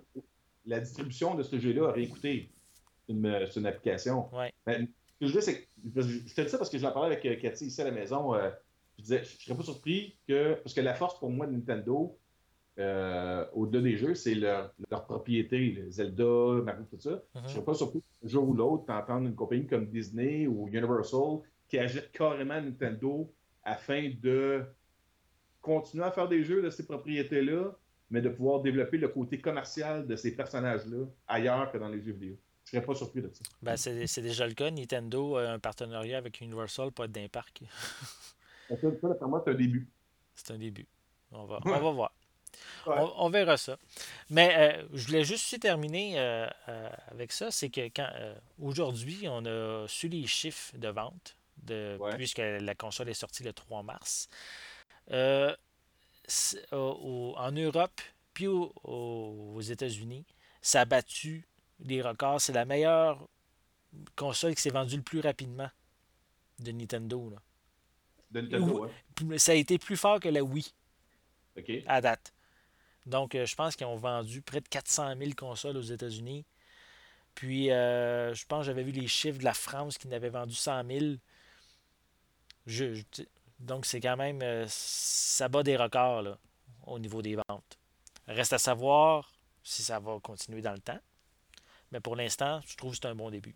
[0.65, 2.51] La distribution de ce jeu-là aurait écouté
[3.07, 4.33] une, une application.
[4.35, 4.51] Ouais.
[4.65, 4.87] Mais,
[5.21, 7.67] ce que je c'est je te dis ça parce que j'en parlais avec euh, Cathy
[7.67, 8.33] ici à la maison.
[8.33, 8.49] Euh,
[8.97, 10.55] je disais, je ne serais pas surpris que.
[10.55, 12.17] Parce que la force pour moi de Nintendo,
[12.79, 17.11] euh, au-delà des jeux, c'est leur, leur, propriété, Zelda, Mario, tout ça.
[17.11, 17.21] Mm-hmm.
[17.35, 20.67] Je ne serais pas surpris un jour ou l'autre d'entendre une compagnie comme Disney ou
[20.67, 23.31] Universal qui achète carrément Nintendo
[23.63, 24.63] afin de
[25.65, 27.75] continuer à faire des jeux de ces propriétés-là,
[28.11, 32.11] mais de pouvoir développer le côté commercial de ces personnages-là ailleurs que dans les jeux
[32.11, 32.37] vidéo.
[32.63, 33.43] Je serais pas surpris de ça.
[33.61, 34.71] Ben, c'est déjà le cas.
[34.71, 37.63] Nintendo a un partenariat avec Universal pour être d'un parc.
[38.69, 39.87] ça, pour moi, c'est un début.
[40.35, 40.87] C'est un début.
[41.31, 42.11] On va, on va voir.
[42.85, 43.77] On, verra ça.
[44.29, 48.09] Mais euh, je voulais juste terminer euh, euh, avec ça, c'est que quand
[48.61, 53.53] aujourd'hui, on a su les chiffres de vente, de, puisque la console est sortie le
[53.53, 54.29] 3 mars.
[56.71, 58.01] En Europe,
[58.33, 60.25] puis aux États-Unis,
[60.61, 61.47] ça a battu
[61.79, 62.41] les records.
[62.41, 63.27] C'est la meilleure
[64.15, 65.69] console qui s'est vendue le plus rapidement
[66.59, 67.33] de Nintendo.
[68.31, 68.89] De Nintendo,
[69.37, 70.73] Ça a été plus fort que la Wii.
[71.87, 72.33] À date.
[73.05, 76.45] Donc, euh, je pense qu'ils ont vendu près de 400 000 consoles aux États-Unis.
[77.35, 80.55] Puis, euh, je pense que j'avais vu les chiffres de la France qui n'avait vendu
[80.55, 81.05] 100 000.
[83.59, 84.41] Donc, c'est quand même.
[84.41, 86.37] Euh, ça bat des records là,
[86.85, 87.77] au niveau des ventes.
[88.27, 89.31] Reste à savoir
[89.63, 90.99] si ça va continuer dans le temps.
[91.91, 93.55] Mais pour l'instant, je trouve que c'est un bon début.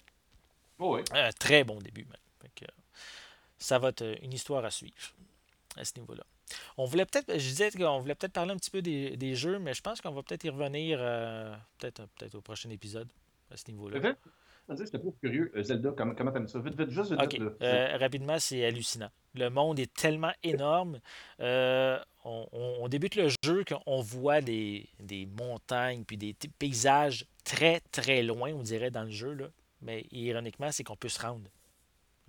[0.78, 1.04] Oh oui.
[1.12, 2.70] Un très bon début, même.
[3.58, 4.96] ça va être une histoire à suivre
[5.76, 6.24] à ce niveau-là.
[6.78, 9.74] On voulait peut-être, je disais qu'on voulait peut-être parler un petit peu des, jeux, mais
[9.74, 13.10] je pense qu'on va peut-être y revenir euh, peut-être peut au prochain épisode
[13.52, 14.16] à ce niveau-là.
[14.78, 15.52] J'étais pas curieux.
[15.56, 16.60] Euh, Zelda, comment tu aimes ça?
[16.60, 19.10] Vite, vite, juste vite, euh, rapidement, c'est hallucinant.
[19.36, 21.00] Le monde est tellement énorme.
[21.40, 28.52] on, débute le jeu qu'on voit des, des, montagnes puis des paysages très, très loin,
[28.54, 29.34] on dirait, dans le jeu.
[29.34, 29.48] Là.
[29.82, 31.50] Mais ironiquement, c'est qu'on peut se rendre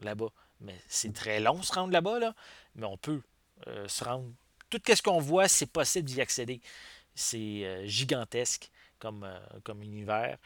[0.02, 0.30] là-bas.
[0.60, 2.34] Mais c'est très long se rendre là-bas, là,
[2.74, 3.22] mais on peut.
[3.66, 4.32] Euh, se rendre.
[4.70, 6.60] Tout ce qu'on voit, c'est possible d'y accéder.
[7.14, 10.38] C'est euh, gigantesque comme, euh, comme univers.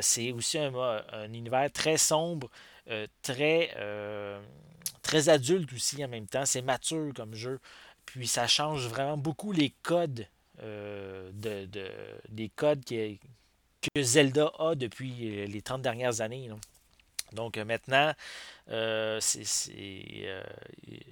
[0.00, 2.50] C'est aussi un, un, univers très sombre,
[3.22, 3.70] très,
[5.02, 6.46] très adulte aussi en même temps.
[6.46, 7.60] C'est mature comme jeu.
[8.06, 10.26] Puis ça change vraiment beaucoup les codes,
[10.60, 11.32] de,
[11.66, 11.90] de,
[12.28, 16.48] des codes que, Zelda a depuis les 30 dernières années.
[17.34, 18.12] Maintenant,
[18.70, 19.72] euh, c'est
[20.24, 20.42] euh,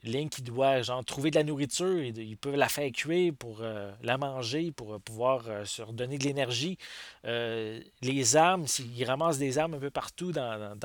[0.05, 3.91] Link qui doit genre, trouver de la nourriture, il peut la faire cuire pour euh,
[4.03, 6.79] la manger, pour pouvoir se redonner de l'énergie.
[7.25, 8.67] les armes,
[8.97, 10.77] il ramasse des armes un peu partout dans,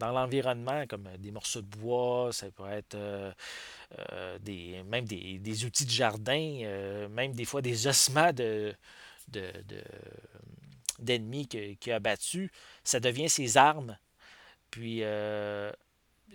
[0.00, 2.96] l'environnement, comme des morceaux de bois, ça peut être
[4.40, 8.74] des, même des, outils de jardin, même des fois des ossements de,
[10.98, 12.50] d'ennemis qu'il a battus.
[12.84, 13.96] Ça devient ses armes.
[14.70, 15.72] Puis, euh,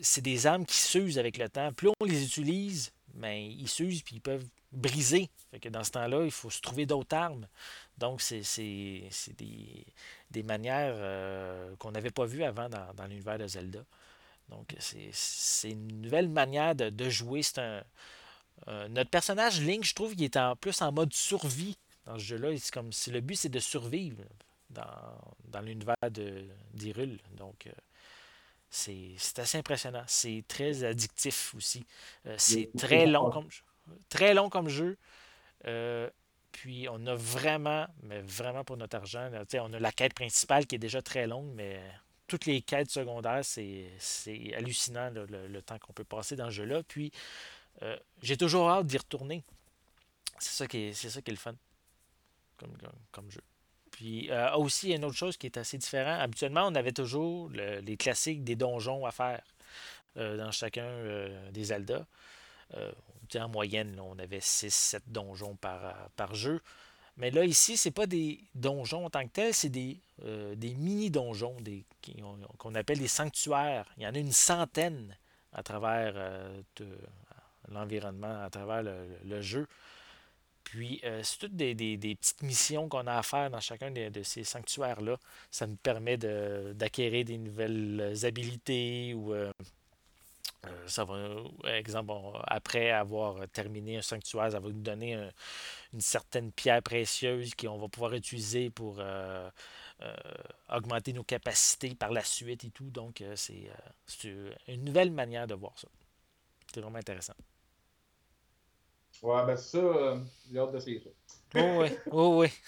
[0.01, 1.71] c'est des armes qui s'usent avec le temps.
[1.73, 5.29] Plus on les utilise, ben, ils s'usent puis ils peuvent briser.
[5.51, 7.47] Fait que dans ce temps-là, il faut se trouver d'autres armes.
[7.97, 8.41] Donc, c'est
[9.37, 9.85] des,
[10.31, 13.79] des, manières euh, qu'on n'avait pas vues avant dans, l'univers de Zelda.
[14.49, 17.41] Donc, c'est une nouvelle manière de, jouer.
[17.41, 17.83] C'est un,
[18.89, 22.49] notre personnage Link, je trouve qu'il est en plus en mode survie dans ce jeu-là.
[22.57, 24.23] C'est comme si le but c'est de survivre
[24.69, 25.95] dans, dans l'univers
[26.73, 27.19] d'Hyrule.
[27.37, 27.71] Donc, euh,
[28.69, 30.03] c'est assez impressionnant.
[30.07, 31.85] C'est très addictif aussi.
[32.25, 33.47] Euh, c'est très long comme
[34.09, 34.97] très long comme jeu.
[35.65, 36.09] Euh,
[36.51, 40.75] puis on a vraiment, mais vraiment pour notre argent, on a la quête principale qui
[40.75, 41.81] est déjà très longue, mais
[42.27, 43.89] toutes les quêtes secondaires, c'est
[44.55, 46.83] hallucinant le, temps qu'on peut passer dans ce jeu-là.
[46.83, 47.11] Puis
[47.81, 49.43] euh, j'ai toujours hâte d'y retourner.
[50.39, 51.55] C'est ça, qui est, ça qui est le fun
[53.11, 53.41] comme jeu.
[53.95, 56.19] Puis euh, aussi, il y a une autre chose qui est assez différente.
[56.19, 59.41] Habituellement, on avait toujours les classiques des donjons à faire
[60.17, 62.05] euh, dans chacun euh, des Zelda.
[63.35, 66.59] en moyenne, on avait 6-7 donjons par, par jeu.
[67.15, 71.55] Mais là, ici, c'est pas des donjons en tant que tels, c'est des, des mini-donjons
[72.57, 73.85] qu'on appelle des sanctuaires.
[73.95, 75.15] Il y en a une centaine
[75.53, 76.15] à travers
[77.71, 79.65] l'environnement, à travers le jeu.
[80.65, 84.43] Puis, euh, c'est toutes des, petites missions qu'on a à faire dans chacun de, ces
[84.43, 85.17] sanctuaires-là.
[85.51, 89.51] Ça nous permet d'acquérir des nouvelles habilités ou, euh,
[90.65, 91.17] euh, ça va,
[91.69, 92.13] exemple,
[92.47, 95.13] après avoir terminé un sanctuaire, ça va nous donner
[95.93, 98.99] une certaine pierre précieuse qu'on va pouvoir utiliser pour
[100.69, 102.89] augmenter nos capacités par la suite et tout.
[102.89, 103.69] Donc, c'est
[104.67, 105.87] une nouvelle manière de voir ça.
[106.73, 107.35] C'est vraiment intéressant.
[109.25, 110.17] Ouais, ben ça, euh,
[110.51, 111.09] j'ai hâte d'essayer ça.
[111.55, 112.47] Oh oui, oh oui.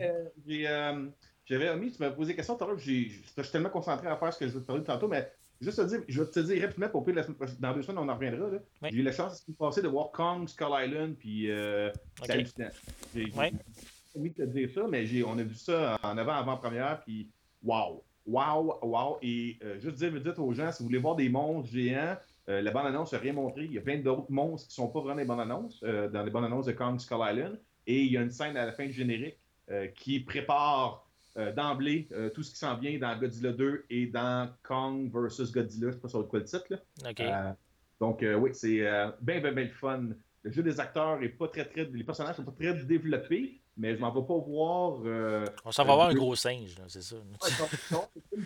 [0.00, 1.06] Euh, euh,
[1.44, 4.16] j'avais omis, tu m'as posé des questions tout à l'heure, je suis tellement concentré à
[4.16, 5.30] faire ce que je veux te parler tantôt, mais
[5.60, 7.98] juste te dire, je vais te dire rapidement pour la semaine prochaine, dans deux semaines,
[7.98, 8.48] on en reviendra.
[8.82, 12.46] J'ai eu la chance de passer de voir Kong, Skull Island, puis euh, okay.
[13.14, 17.30] J'ai envie de te dire ça, mais on a vu ça en avant-avant-première, puis
[17.62, 19.18] wow, wow, wow.
[19.22, 22.16] Et juste dire, dites aux gens, si vous voulez voir des monstres géants,
[22.48, 23.64] euh, la bande-annonce n'a rien montré.
[23.64, 26.22] Il y a plein d'autres monstres qui ne sont pas vraiment des bandes-annonces, euh, dans
[26.22, 27.58] les bandes-annonces de Kong Skull Island.
[27.86, 29.38] Et il y a une scène à la fin du générique
[29.70, 31.02] euh, qui prépare
[31.54, 35.80] d'emblée tout ce qui s'en vient dans Godzilla 2 et dans Kong vs Godzilla.
[35.80, 36.82] Je ne sais pas sur quoi le titre.
[38.00, 38.78] donc, oui, c'est
[39.20, 40.08] bien, bien, bien fun.
[40.44, 41.84] Le jeu des acteurs est pas très, très.
[41.92, 45.00] Les personnages sont pas très développés, mais je m'en vais pas voir.
[45.04, 47.16] Euh, on s'en va voir un gros singe, c'est ça.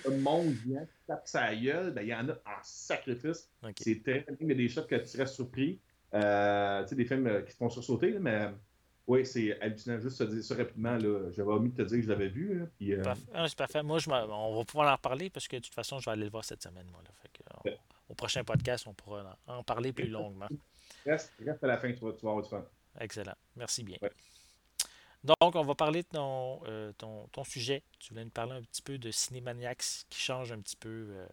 [0.07, 0.75] un monde qui
[1.07, 3.51] tape sa gueule, ben, il y en a en sacrifice.
[3.79, 5.81] C'est très Il y a des shots que tu restes surpris.
[6.13, 8.51] Euh, tu sais, des films euh, qui se font sursauter, mais
[9.07, 10.01] oui, c'est hallucinant.
[10.01, 12.65] Juste te dire ça rapidement, j'avais omis de te dire que je l'avais vu.
[12.79, 12.95] puis,
[13.33, 13.83] ah, c'est parfait.
[13.85, 16.25] Moi, je on va pouvoir en reparler parce que de toute façon, je vais aller
[16.25, 16.87] le voir cette semaine.
[16.91, 17.11] Moi, là.
[18.09, 20.49] Au prochain podcast, on pourra en parler plus longuement.
[21.07, 22.65] Reste, reste à la fin, tu vas, tu vas avoir du fun.
[22.99, 23.37] Excellent.
[23.57, 23.97] Merci bien.
[25.23, 27.83] Donc, on va parler de euh, ton, ton, sujet.
[27.99, 31.27] Tu voulais nous parler un petit peu de Cinémaniacs qui change un petit peu euh,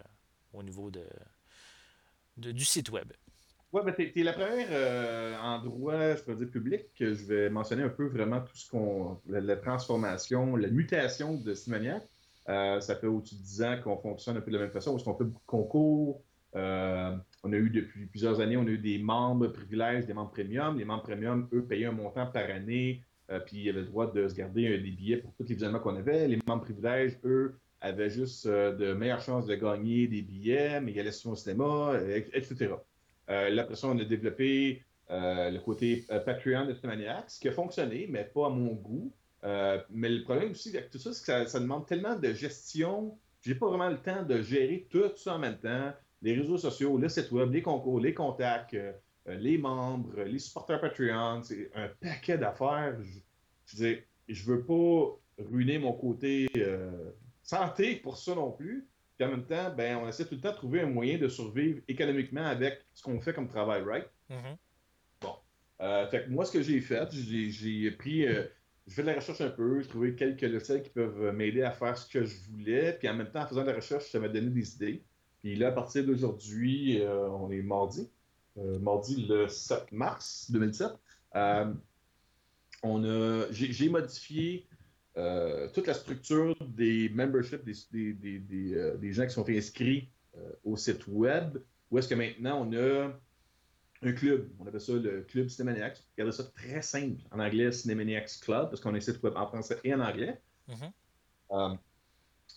[0.53, 1.05] au niveau de,
[2.35, 3.13] du site web.
[3.71, 7.49] Oui, ben, tu es, la première euh, endroit, je peux dire, public que je vais
[7.49, 9.21] mentionner un peu vraiment tout ce qu'on.
[9.27, 12.03] La, transformation, la mutation de Cinémaniacs.
[12.45, 15.03] ça fait au-dessus de 10 ans qu'on fonctionne un peu de la même façon, parce
[15.03, 16.21] qu'on fait beaucoup de concours.
[16.53, 16.59] on
[17.53, 20.77] a eu depuis plusieurs années, on a eu des membres privilèges, des membres premium.
[20.77, 24.11] Les membres premium, eux, payaient un montant par année euh, puis il avait le droit
[24.11, 26.27] de se garder des billets pour tous les événements qu'on avait.
[26.27, 30.93] Les membres privilèges, eux, avaient juste euh, de meilleures chances de gagner des billets, mais
[30.93, 31.93] ils allaient sur au cinéma,
[32.33, 32.69] etc.
[33.29, 37.53] Euh, là, après ça, on a développé le côté Patreon de Cinemaniacs, ce qui a
[37.53, 39.13] fonctionné, mais pas à mon goût.
[39.89, 43.17] mais le problème aussi avec tout ça, c'est que ça, demande tellement de gestion.
[43.41, 45.93] J'ai pas vraiment le temps de gérer tout ça en même temps.
[46.21, 48.91] Les réseaux sociaux, le site web, les concours, les contacts, euh,
[49.33, 52.97] les membres, les supporters Patreon, c'est un paquet d'affaires.
[53.01, 53.19] Je,
[53.65, 53.97] je,
[54.27, 57.11] je veux pas ruiner mon côté euh,
[57.43, 58.87] santé pour ça non plus.
[59.17, 61.27] Puis en même temps, ben, on essaie tout le temps de trouver un moyen de
[61.27, 64.07] survivre économiquement avec ce qu'on fait comme travail, right?
[64.29, 64.57] Mm-hmm.
[65.21, 65.35] Bon.
[65.81, 68.27] Euh, fait que moi, ce que j'ai fait, j'ai pris.
[68.27, 71.71] je fais de la recherche un peu, j'ai trouvé quelques logiciels qui peuvent m'aider à
[71.71, 72.93] faire ce que je voulais.
[72.93, 75.03] Puis en même temps, en faisant de la recherche, ça m'a donné des idées.
[75.39, 78.07] Puis là, à partir d'aujourd'hui, on est mardi.
[78.57, 80.91] Euh, mardi le 7 mars 2007.
[81.35, 81.73] Euh,
[82.81, 84.67] on a, j'ai, modifié
[85.15, 90.09] euh, toute la structure des memberships, des, des, gens qui sont inscrits
[90.63, 91.57] au site web,
[91.89, 93.11] où est-ce que maintenant on a
[94.03, 94.49] un club.
[94.59, 96.03] On appelle ça le club Cinemaniacs.
[96.15, 97.21] Regardez ça très simple.
[97.31, 100.39] En anglais, Cinemaniacs Club, parce qu'on a un site web en français et en anglais.
[100.69, 101.77] Mm-hmm.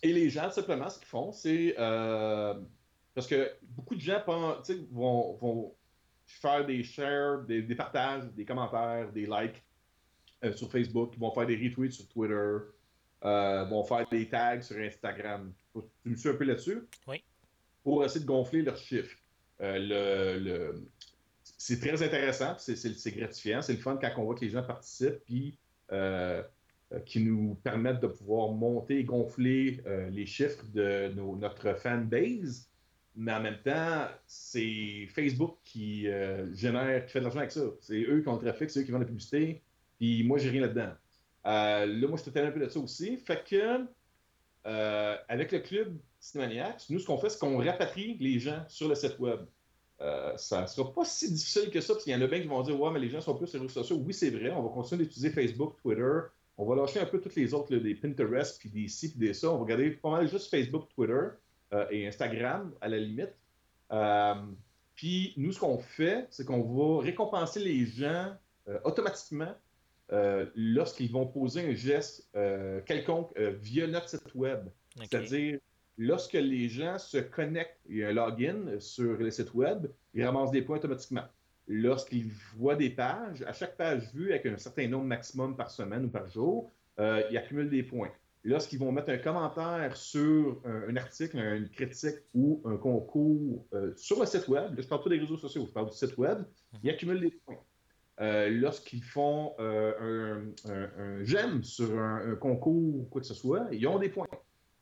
[0.03, 1.73] et les gens, simplement, ce qu'ils font, c'est.
[1.77, 4.21] parce que beaucoup de gens
[4.91, 5.75] vont, vont,
[6.39, 9.63] faire des shares, des, partages, des commentaires, des likes
[10.43, 12.57] euh, sur Facebook, ils vont faire des retweets sur Twitter,
[13.23, 15.53] euh, vont faire des tags sur Instagram.
[15.73, 16.81] Tu me suis un peu là-dessus?
[17.07, 17.23] Oui.
[17.83, 19.17] Pour essayer de gonfler leurs chiffres.
[19.61, 20.87] Euh, le,
[21.43, 25.23] C'est très intéressant, c'est gratifiant, c'est le fun quand on voit que les gens participent,
[25.25, 25.57] puis
[27.05, 32.70] qui nous permettent de pouvoir monter et gonfler les chiffres de notre fan base
[33.15, 37.65] mais en même temps, c'est Facebook qui euh, génère, qui fait de l'argent avec ça.
[37.81, 39.61] C'est eux qui ont le trafic, c'est eux qui vendent la publicité,
[39.97, 40.91] puis moi, j'ai rien là-dedans.
[41.45, 43.17] Euh, là, moi, je te un peu de ça aussi.
[43.17, 43.85] Fait que,
[44.65, 48.87] euh, avec le club Cinemaniacs, nous, ce qu'on fait, c'est qu'on rapatrie les gens sur
[48.87, 49.41] le site web.
[50.37, 52.47] ça ne sera pas si difficile que ça, parce qu'il y en a bien qui
[52.47, 53.97] vont dire Ouais, mais les gens sont plus sur les réseaux sociaux.
[53.97, 56.19] Oui, c'est vrai, on va continuer d'utiliser Facebook, Twitter.
[56.57, 59.33] On va lâcher un peu toutes les autres, des Pinterest, puis des sites, puis des
[59.33, 59.49] ça.
[59.49, 61.27] On va regarder pas mal juste Facebook, Twitter.
[61.73, 63.33] Euh, et Instagram, à la limite.
[63.91, 64.35] Euh,
[64.95, 68.35] Puis nous, ce qu'on fait, c'est qu'on va récompenser les gens
[68.83, 69.53] automatiquement
[70.55, 72.29] lorsqu'ils vont poser un geste
[72.85, 74.67] quelconque via notre site web.
[74.97, 75.59] C'est-à-dire,
[75.97, 80.23] lorsque les gens se connectent, il y a un login sur le site web, ils
[80.23, 81.23] ramassent des points automatiquement.
[81.67, 86.05] Lorsqu'ils voient des pages, à chaque page vue avec un certain nombre maximum par semaine
[86.05, 88.11] ou par jour, euh, ils accumulent des points.
[88.43, 94.19] Lorsqu'ils vont mettre un commentaire sur un, article, une critique ou un concours euh, sur
[94.19, 96.43] le site web, là, je parle pas des réseaux sociaux, je parle du site web,
[96.83, 97.59] ils accumulent des points.
[98.19, 100.43] Euh, lorsqu'ils font un,
[101.23, 104.27] j'aime sur un, concours, quoi que ce soit, ils ont des points.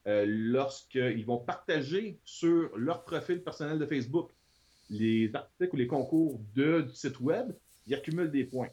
[0.06, 4.32] lorsqu'ils vont partager sur leur profil personnel de Facebook
[4.90, 7.52] les articles ou les concours du site web,
[7.88, 8.70] ils accumulent des points.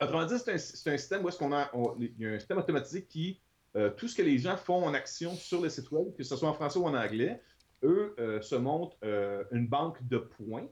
[0.00, 3.08] Autrement dit, c'est un, système où est-ce qu'on a, il y a un système automatique
[3.08, 3.40] qui,
[3.76, 6.36] euh, tout ce que les gens font en action sur le site web, que ce
[6.36, 7.40] soit en français ou en anglais,
[7.82, 10.66] eux euh, se montrent euh, une banque de points.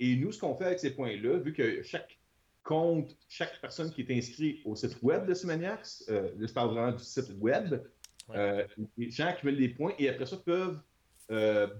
[0.00, 2.18] Et nous, ce qu'on fait avec ces points-là, vu que chaque
[2.62, 7.02] compte, chaque personne qui est inscrite au site web de Simaniacs, je parle vraiment du
[7.02, 7.82] site web,
[8.34, 10.78] les gens accumulent des points et après ça peuvent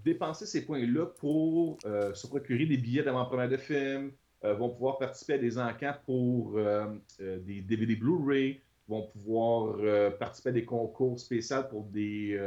[0.04, 4.12] dépenser ces points-là pour se procurer des billets d'avant-première de film,
[4.44, 6.86] euh, vont pouvoir participer à des encans pour euh,
[7.20, 9.76] euh, des DVD Blu-ray, vont pouvoir
[10.18, 12.41] participer à des concours spéciaux pour des,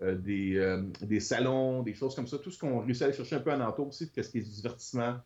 [0.00, 2.38] des, salons, des choses comme ça.
[2.38, 4.42] Tout ce qu'on réussit à aller chercher un peu en entour aussi, qu'est-ce qui est
[4.42, 5.16] du divertissement.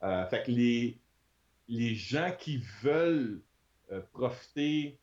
[0.00, 0.98] fait que les,
[1.68, 3.40] les gens qui veulent
[4.12, 4.98] profiter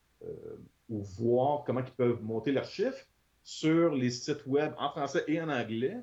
[0.88, 3.06] ou voir comment ils peuvent monter leurs chiffres
[3.42, 5.98] sur les sites web en français et en anglais,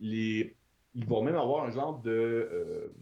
[0.00, 0.56] les,
[0.94, 2.92] ils vont même avoir un genre de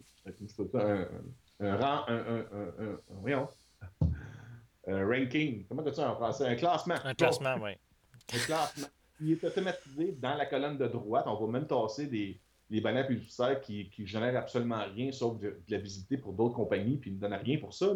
[1.60, 2.44] un, un, un,
[2.78, 4.09] un,
[4.90, 6.46] un, ranking, comment tu dis en français?
[6.46, 6.96] Un classement.
[7.04, 7.72] Un classement, oui.
[8.34, 8.88] Un classement.
[9.20, 11.24] Il est automatisé dans la colonne de droite.
[11.26, 15.60] On va même tasser des, des banners publicitaires qui, qui génèrent absolument rien sauf de,
[15.68, 17.94] la visibilité pour d'autres compagnies, puis ils ne donnent rien pour ça.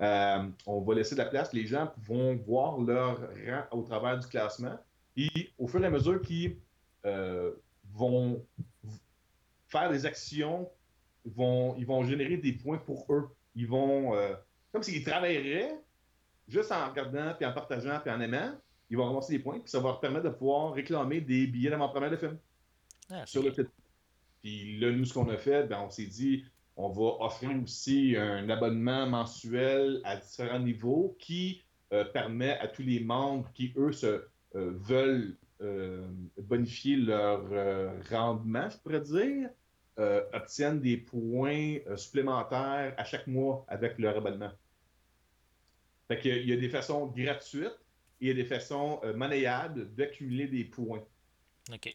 [0.00, 1.52] Euh, on va laisser de la place.
[1.52, 4.78] Les gens vont voir leur rang au travers du classement.
[5.16, 6.56] Et au fur et à mesure qu'ils
[7.04, 7.52] euh,
[7.92, 8.44] vont
[9.68, 10.68] faire des actions
[11.24, 13.28] vont, ils vont générer des points pour eux.
[13.54, 14.34] Ils vont, euh,
[14.72, 15.74] comme s'ils travailleraient,
[16.48, 18.52] juste en regardant, puis en partageant, puis en aimant,
[18.90, 21.70] ils vont ramasser des points, puis ça va leur permettre de pouvoir réclamer des billets
[21.70, 22.38] d'avant-première de film
[23.10, 23.68] ah, sur le site.
[24.42, 26.44] Puis là, nous, ce qu'on a fait, ben, on s'est dit,
[26.76, 31.62] on va offrir aussi un abonnement mensuel à différents niveaux qui
[31.92, 35.36] euh, permet à tous les membres qui, eux, se, euh, veulent
[36.38, 37.44] bonifier leur
[38.10, 39.48] rendement, je pourrais dire,
[39.98, 44.50] euh, obtiennent des points euh, supplémentaires à chaque mois avec leur abonnement.
[46.12, 47.78] Fait qu'il il y a des façons gratuites
[48.20, 51.02] et il y a des façons euh, monnayables d'accumuler des points.
[51.72, 51.94] OK.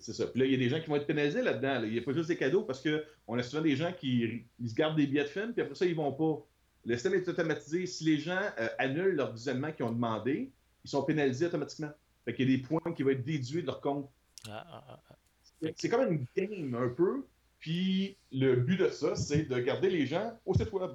[0.00, 0.26] C'est ça.
[0.26, 1.82] Puis là, il y a des gens qui vont être pénalisés là-dedans.
[1.82, 4.68] Il n'y a pas juste des cadeaux parce qu'on a souvent des gens qui ils
[4.68, 6.46] se gardent des billets de film, puis après ça, ils vont pas.
[6.84, 7.86] Le système est automatisé.
[7.86, 8.38] Si les gens
[8.78, 10.52] annulent leur visionnement qu'ils ont demandé,
[10.84, 11.90] ils sont pénalisés automatiquement.
[12.24, 14.08] Fait qu'il y a des points qui vont être déduits de leur compte.
[14.48, 17.24] Ah, ah, ah, c'est comme une game un peu.
[17.58, 20.92] Puis le but de ça, c'est de garder les gens au site web,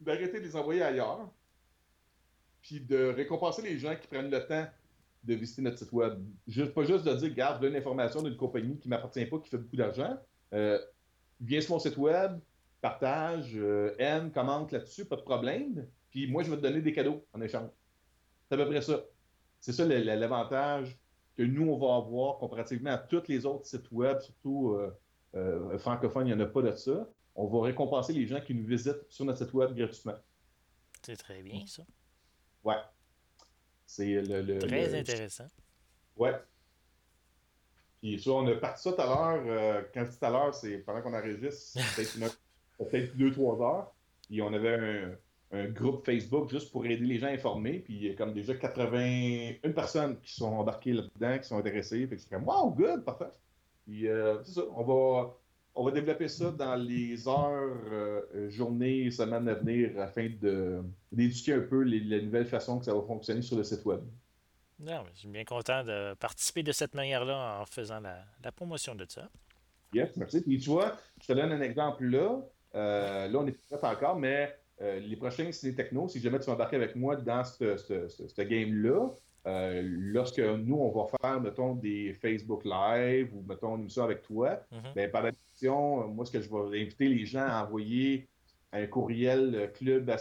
[0.00, 1.28] d'arrêter de les envoyer ailleurs,
[2.64, 4.66] puis de récompenser les gens qui prennent le temps
[5.22, 6.18] de visiter notre site web.
[6.46, 9.58] Juste, pas juste de dire, garde l'information d'une compagnie qui ne m'appartient pas, qui fait
[9.58, 10.18] beaucoup d'argent.
[10.54, 10.78] Euh,
[11.40, 12.40] viens sur mon site web,
[12.80, 15.86] partage, euh, aime, commente là-dessus, pas de problème.
[16.10, 17.68] Puis moi, je vais te donner des cadeaux en échange.
[18.48, 19.04] C'est à peu près ça.
[19.60, 20.98] C'est ça l'avantage
[21.36, 24.78] que nous, on va avoir comparativement à tous les autres sites web, surtout
[25.34, 27.10] euh, francophones, il n'y en a pas de ça.
[27.34, 30.16] On va récompenser les gens qui nous visitent sur notre site web gratuitement.
[31.02, 31.82] C'est très bien, ça.
[32.64, 32.76] Ouais.
[33.86, 35.46] C'est le, Très intéressant.
[36.16, 36.32] Ouais.
[38.00, 39.44] Puis ça, on a parti ça tout à l'heure.
[39.46, 42.38] Euh, quand je dis tout à l'heure, c'est pendant qu'on enregistre, peut-être
[42.90, 43.94] peut-être deux, trois heures.
[44.28, 45.16] Puis on avait un,
[45.54, 47.78] un groupe Facebook juste pour aider les gens informés.
[47.78, 52.06] Puis il y a comme déjà 81 personnes qui sont embarquées là-dedans, qui sont intéressées.
[52.06, 53.30] Fait que c'est comme Wow, good, parfait.
[53.84, 55.36] Puis euh, c'est ça, on va,
[55.74, 60.28] on va développer ça dans les heures, euh, journées, semaines à venir afin
[61.10, 64.00] d'éduquer un peu les, les, nouvelles façons que ça va fonctionner sur le site web.
[64.78, 68.94] Non, je suis bien content de participer de cette manière-là en faisant la, la, promotion
[68.94, 69.28] de ça.
[69.92, 70.40] Yes, merci.
[70.42, 72.40] Puis tu vois, je te donne un exemple là.
[72.74, 76.46] Euh, là, on est prêt encore, mais euh, les prochains Ciné Techno, si jamais tu
[76.46, 79.10] vas embarquer avec moi dans ce game-là,
[79.46, 84.22] euh, lorsque nous, on va faire, mettons, des Facebook Live ou, mettons, une émission avec
[84.22, 84.80] toi, mhm.
[84.94, 85.26] ben, par
[85.62, 88.28] euh, moi, ce que je vais inviter les gens à envoyer
[88.72, 90.16] un courriel club à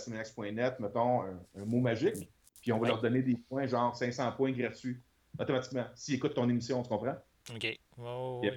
[0.80, 2.30] mettons, un, mot magique,
[2.62, 5.00] puis on va leur donner des points, genre 500 points gratuits,
[5.40, 7.16] automatiquement, s'ils écoutent ton émission, tu comprends?
[7.54, 7.80] OK.
[7.98, 8.50] oui.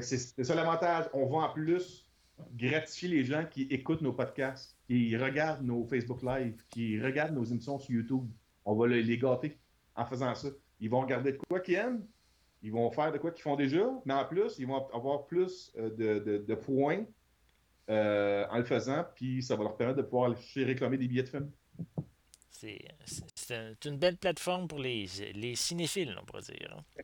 [0.00, 1.06] c'est ça l'avantage.
[1.12, 2.08] On va en plus
[2.56, 7.44] gratifier les gens qui écoutent nos podcasts, qui regardent nos Facebook Live, qui regardent nos
[7.44, 8.28] émissions sur YouTube.
[8.64, 9.58] On va les gâter
[9.96, 10.48] en faisant ça.
[10.80, 12.06] Ils vont regarder de quoi qu'ils aiment,
[12.64, 15.70] ils vont faire de quoi qu'ils font déjà, mais en plus, ils vont avoir plus
[15.76, 15.90] euh,
[16.38, 17.04] de, points
[17.90, 21.28] euh, en le faisant, puis ça va leur permettre de pouvoir réclamer des billets de
[21.28, 21.50] film.
[22.50, 26.74] C'est une belle plateforme pour les, les cinéphiles, on pourrait dire.
[26.74, 27.02] Hein.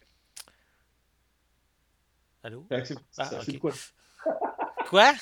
[2.42, 2.66] Allô?
[2.70, 2.80] Ah,
[3.60, 3.72] quoi?
[4.88, 5.12] quoi?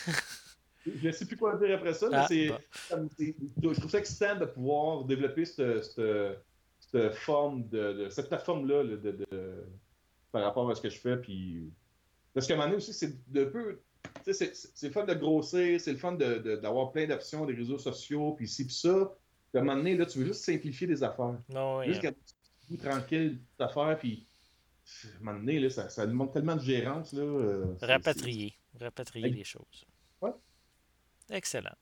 [0.87, 4.37] Je ne sais plus quoi dire après ça, mais ah, c'est, je trouve ça excitant
[4.37, 5.83] de pouvoir développer cette,
[6.79, 9.27] cette, forme de, cette plateforme-là de,
[10.39, 11.17] par rapport à ce que je fais.
[11.17, 11.71] Puis...
[12.33, 13.81] Parce qu'à un moment donné aussi, c'est de peu.
[14.31, 18.47] C'est, le fun de grossir, c'est le fun d'avoir plein d'options, des réseaux sociaux, puis
[18.47, 19.13] ci, puis ça.
[19.51, 21.37] Puis à un moment donné, là, tu veux juste simplifier des affaires.
[21.49, 22.77] Non, juste hein.
[22.81, 24.27] tranquille d'affaires, puis
[25.05, 27.13] à un moment donné, là, ça, ça demande tellement de gérance.
[27.13, 28.55] Là, euh, rapatrier.
[28.81, 29.87] Rapatrier les choses.
[30.21, 30.31] Ouais.
[31.31, 31.75] Excellent.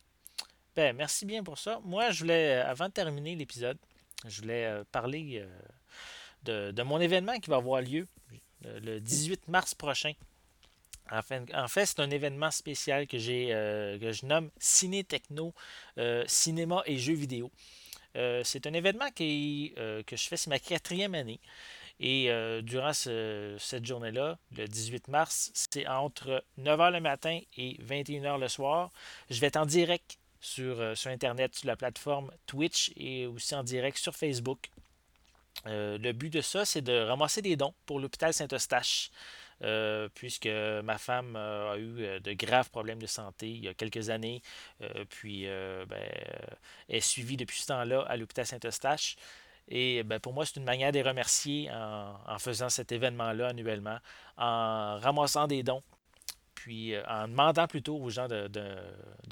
[0.75, 1.81] Ben, merci bien pour ça.
[1.85, 3.79] Moi, je voulais, euh, avant de terminer l'épisode,
[4.27, 5.45] je voulais euh, parler
[6.45, 8.07] de, de, mon événement qui va avoir lieu
[8.83, 10.13] le 18 mars prochain.
[11.11, 15.55] En fait, c'est un événement spécial que, que je nomme Ciné Techno,
[16.27, 17.51] cinéma et jeux vidéo.
[18.15, 21.41] c'est un événement que je fais, c'est ma quatrième année.
[21.99, 28.39] Et euh, durant cette journée-là, le 18 mars, c'est entre 9h le matin et 21h
[28.39, 28.91] le soir.
[29.31, 33.55] Je vais être en direct sur, euh, sur Internet, sur la plateforme Twitch et aussi
[33.55, 34.71] en direct sur Facebook.
[35.67, 39.11] Euh, le but de ça, c'est de ramasser des dons pour l'hôpital Saint-Eustache.
[40.15, 40.51] puisque
[40.85, 44.43] ma femme a eu de graves problèmes de santé il y a quelques années,
[45.09, 46.11] puis ben,
[46.91, 49.17] est suivie depuis ce temps-là à l'hôpital Saint-Eustache.
[49.69, 53.99] Et ben, pour moi, c'est une manière de les remercier en, faisant cet événement-là annuellement,
[54.37, 55.83] en ramassant des dons,
[56.55, 58.49] puis euh, en demandant plutôt aux gens de,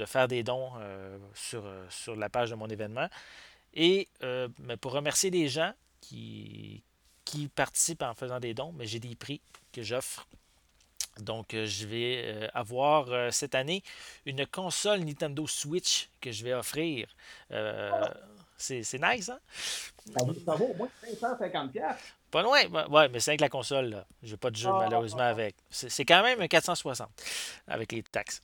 [0.07, 3.09] faire des dons euh, sur, euh, la page de mon événement.
[3.75, 4.09] Et
[4.81, 5.73] pour remercier les gens
[6.09, 6.83] qui,
[7.25, 9.41] qui participent en faisant des dons, mais j'ai des prix
[9.73, 10.27] que j'offre.
[11.21, 13.83] Donc, je vais avoir cette année
[14.27, 17.09] une console Nintendo Switch que je vais offrir.
[18.57, 19.39] C'est nice, hein?
[20.45, 21.97] Ça vaut, au moins 550$.
[22.31, 24.07] Pas loin, ouais, mais c'est avec la console, là.
[24.23, 25.55] J'ai pas de jeu, ah, malheureusement, avec.
[25.71, 27.09] C'est quand même un 460
[27.69, 28.43] avec les taxes.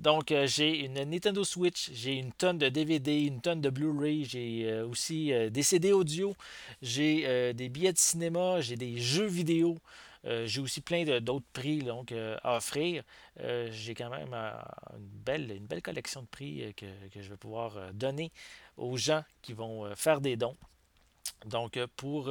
[0.00, 4.24] Donc, euh, j'ai une Nintendo Switch, j'ai une tonne de DVD, une tonne de Blu-ray,
[4.24, 6.36] j'ai euh, aussi euh, des CD audio,
[6.82, 9.76] j'ai des billets de cinéma, j'ai des jeux vidéo,
[10.24, 13.02] j'ai aussi plein d'autres prix donc, à offrir.
[13.38, 17.92] j'ai quand même une, belle, une belle collection de prix que, que, je vais pouvoir
[17.94, 18.30] donner
[18.76, 20.56] aux gens qui vont faire des dons.
[21.46, 22.30] Donc, pour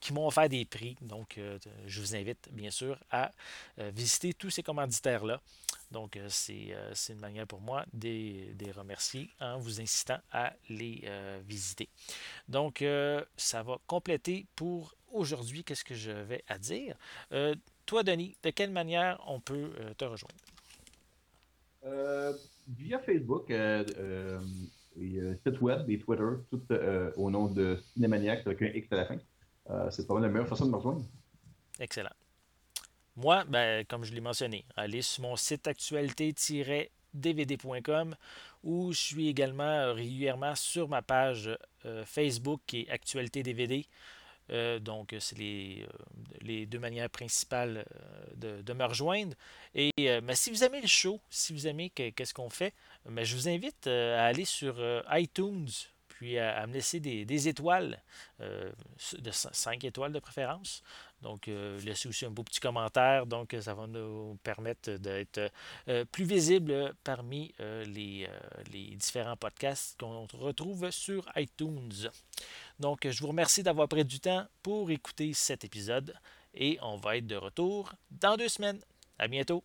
[0.00, 0.96] qui m'ont offert des prix.
[1.00, 3.32] Donc, euh, je vous invite bien sûr à
[3.78, 5.40] euh, visiter tous ces commanditaires-là.
[5.90, 11.04] Donc, euh, c'est une manière pour moi de les remercier en vous incitant à les
[11.46, 11.88] visiter.
[12.48, 12.84] Donc,
[13.36, 15.62] ça va compléter pour aujourd'hui.
[15.64, 16.96] Qu'est-ce que je vais à dire?
[17.84, 20.34] toi, Denis, de quelle manière on peut te rejoindre?
[22.68, 23.84] via Facebook, et,
[25.44, 26.62] site web et Twitter, tout
[27.16, 29.18] au nom de Cinémaniac avec un X à la fin.
[29.70, 31.02] Euh, c'est pas la meilleure façon de me rejoindre.
[31.80, 32.12] Excellent.
[33.16, 38.14] Moi, ben, comme je l'ai mentionné, allez sur mon site actualité-dvd.com
[38.62, 41.50] où je suis également euh, régulièrement sur ma page
[41.84, 43.84] euh, Facebook qui est Actualité DVD.
[44.80, 45.86] donc, c'est les,
[46.66, 47.84] deux manières principales
[48.36, 49.34] de, me rejoindre.
[49.74, 49.90] Et
[50.22, 52.72] mais si vous aimez le show, si vous aimez qu'est-ce qu'on fait,
[53.08, 54.76] mais je vous invite à aller sur
[55.10, 55.66] iTunes
[56.18, 58.02] puis à, me laisser des, étoiles,
[58.40, 60.82] de 5 étoiles de préférence.
[61.22, 63.26] Donc, laissez aussi un beau petit commentaire.
[63.26, 65.50] Donc, ça va nous permettre d'être
[66.12, 68.28] plus visible parmi les,
[68.72, 72.10] les, différents podcasts qu'on retrouve sur iTunes.
[72.80, 76.14] Donc, je vous remercie d'avoir pris du temps pour écouter cet épisode
[76.56, 78.80] et on va être de retour dans deux semaines.
[79.18, 79.62] À bientôt!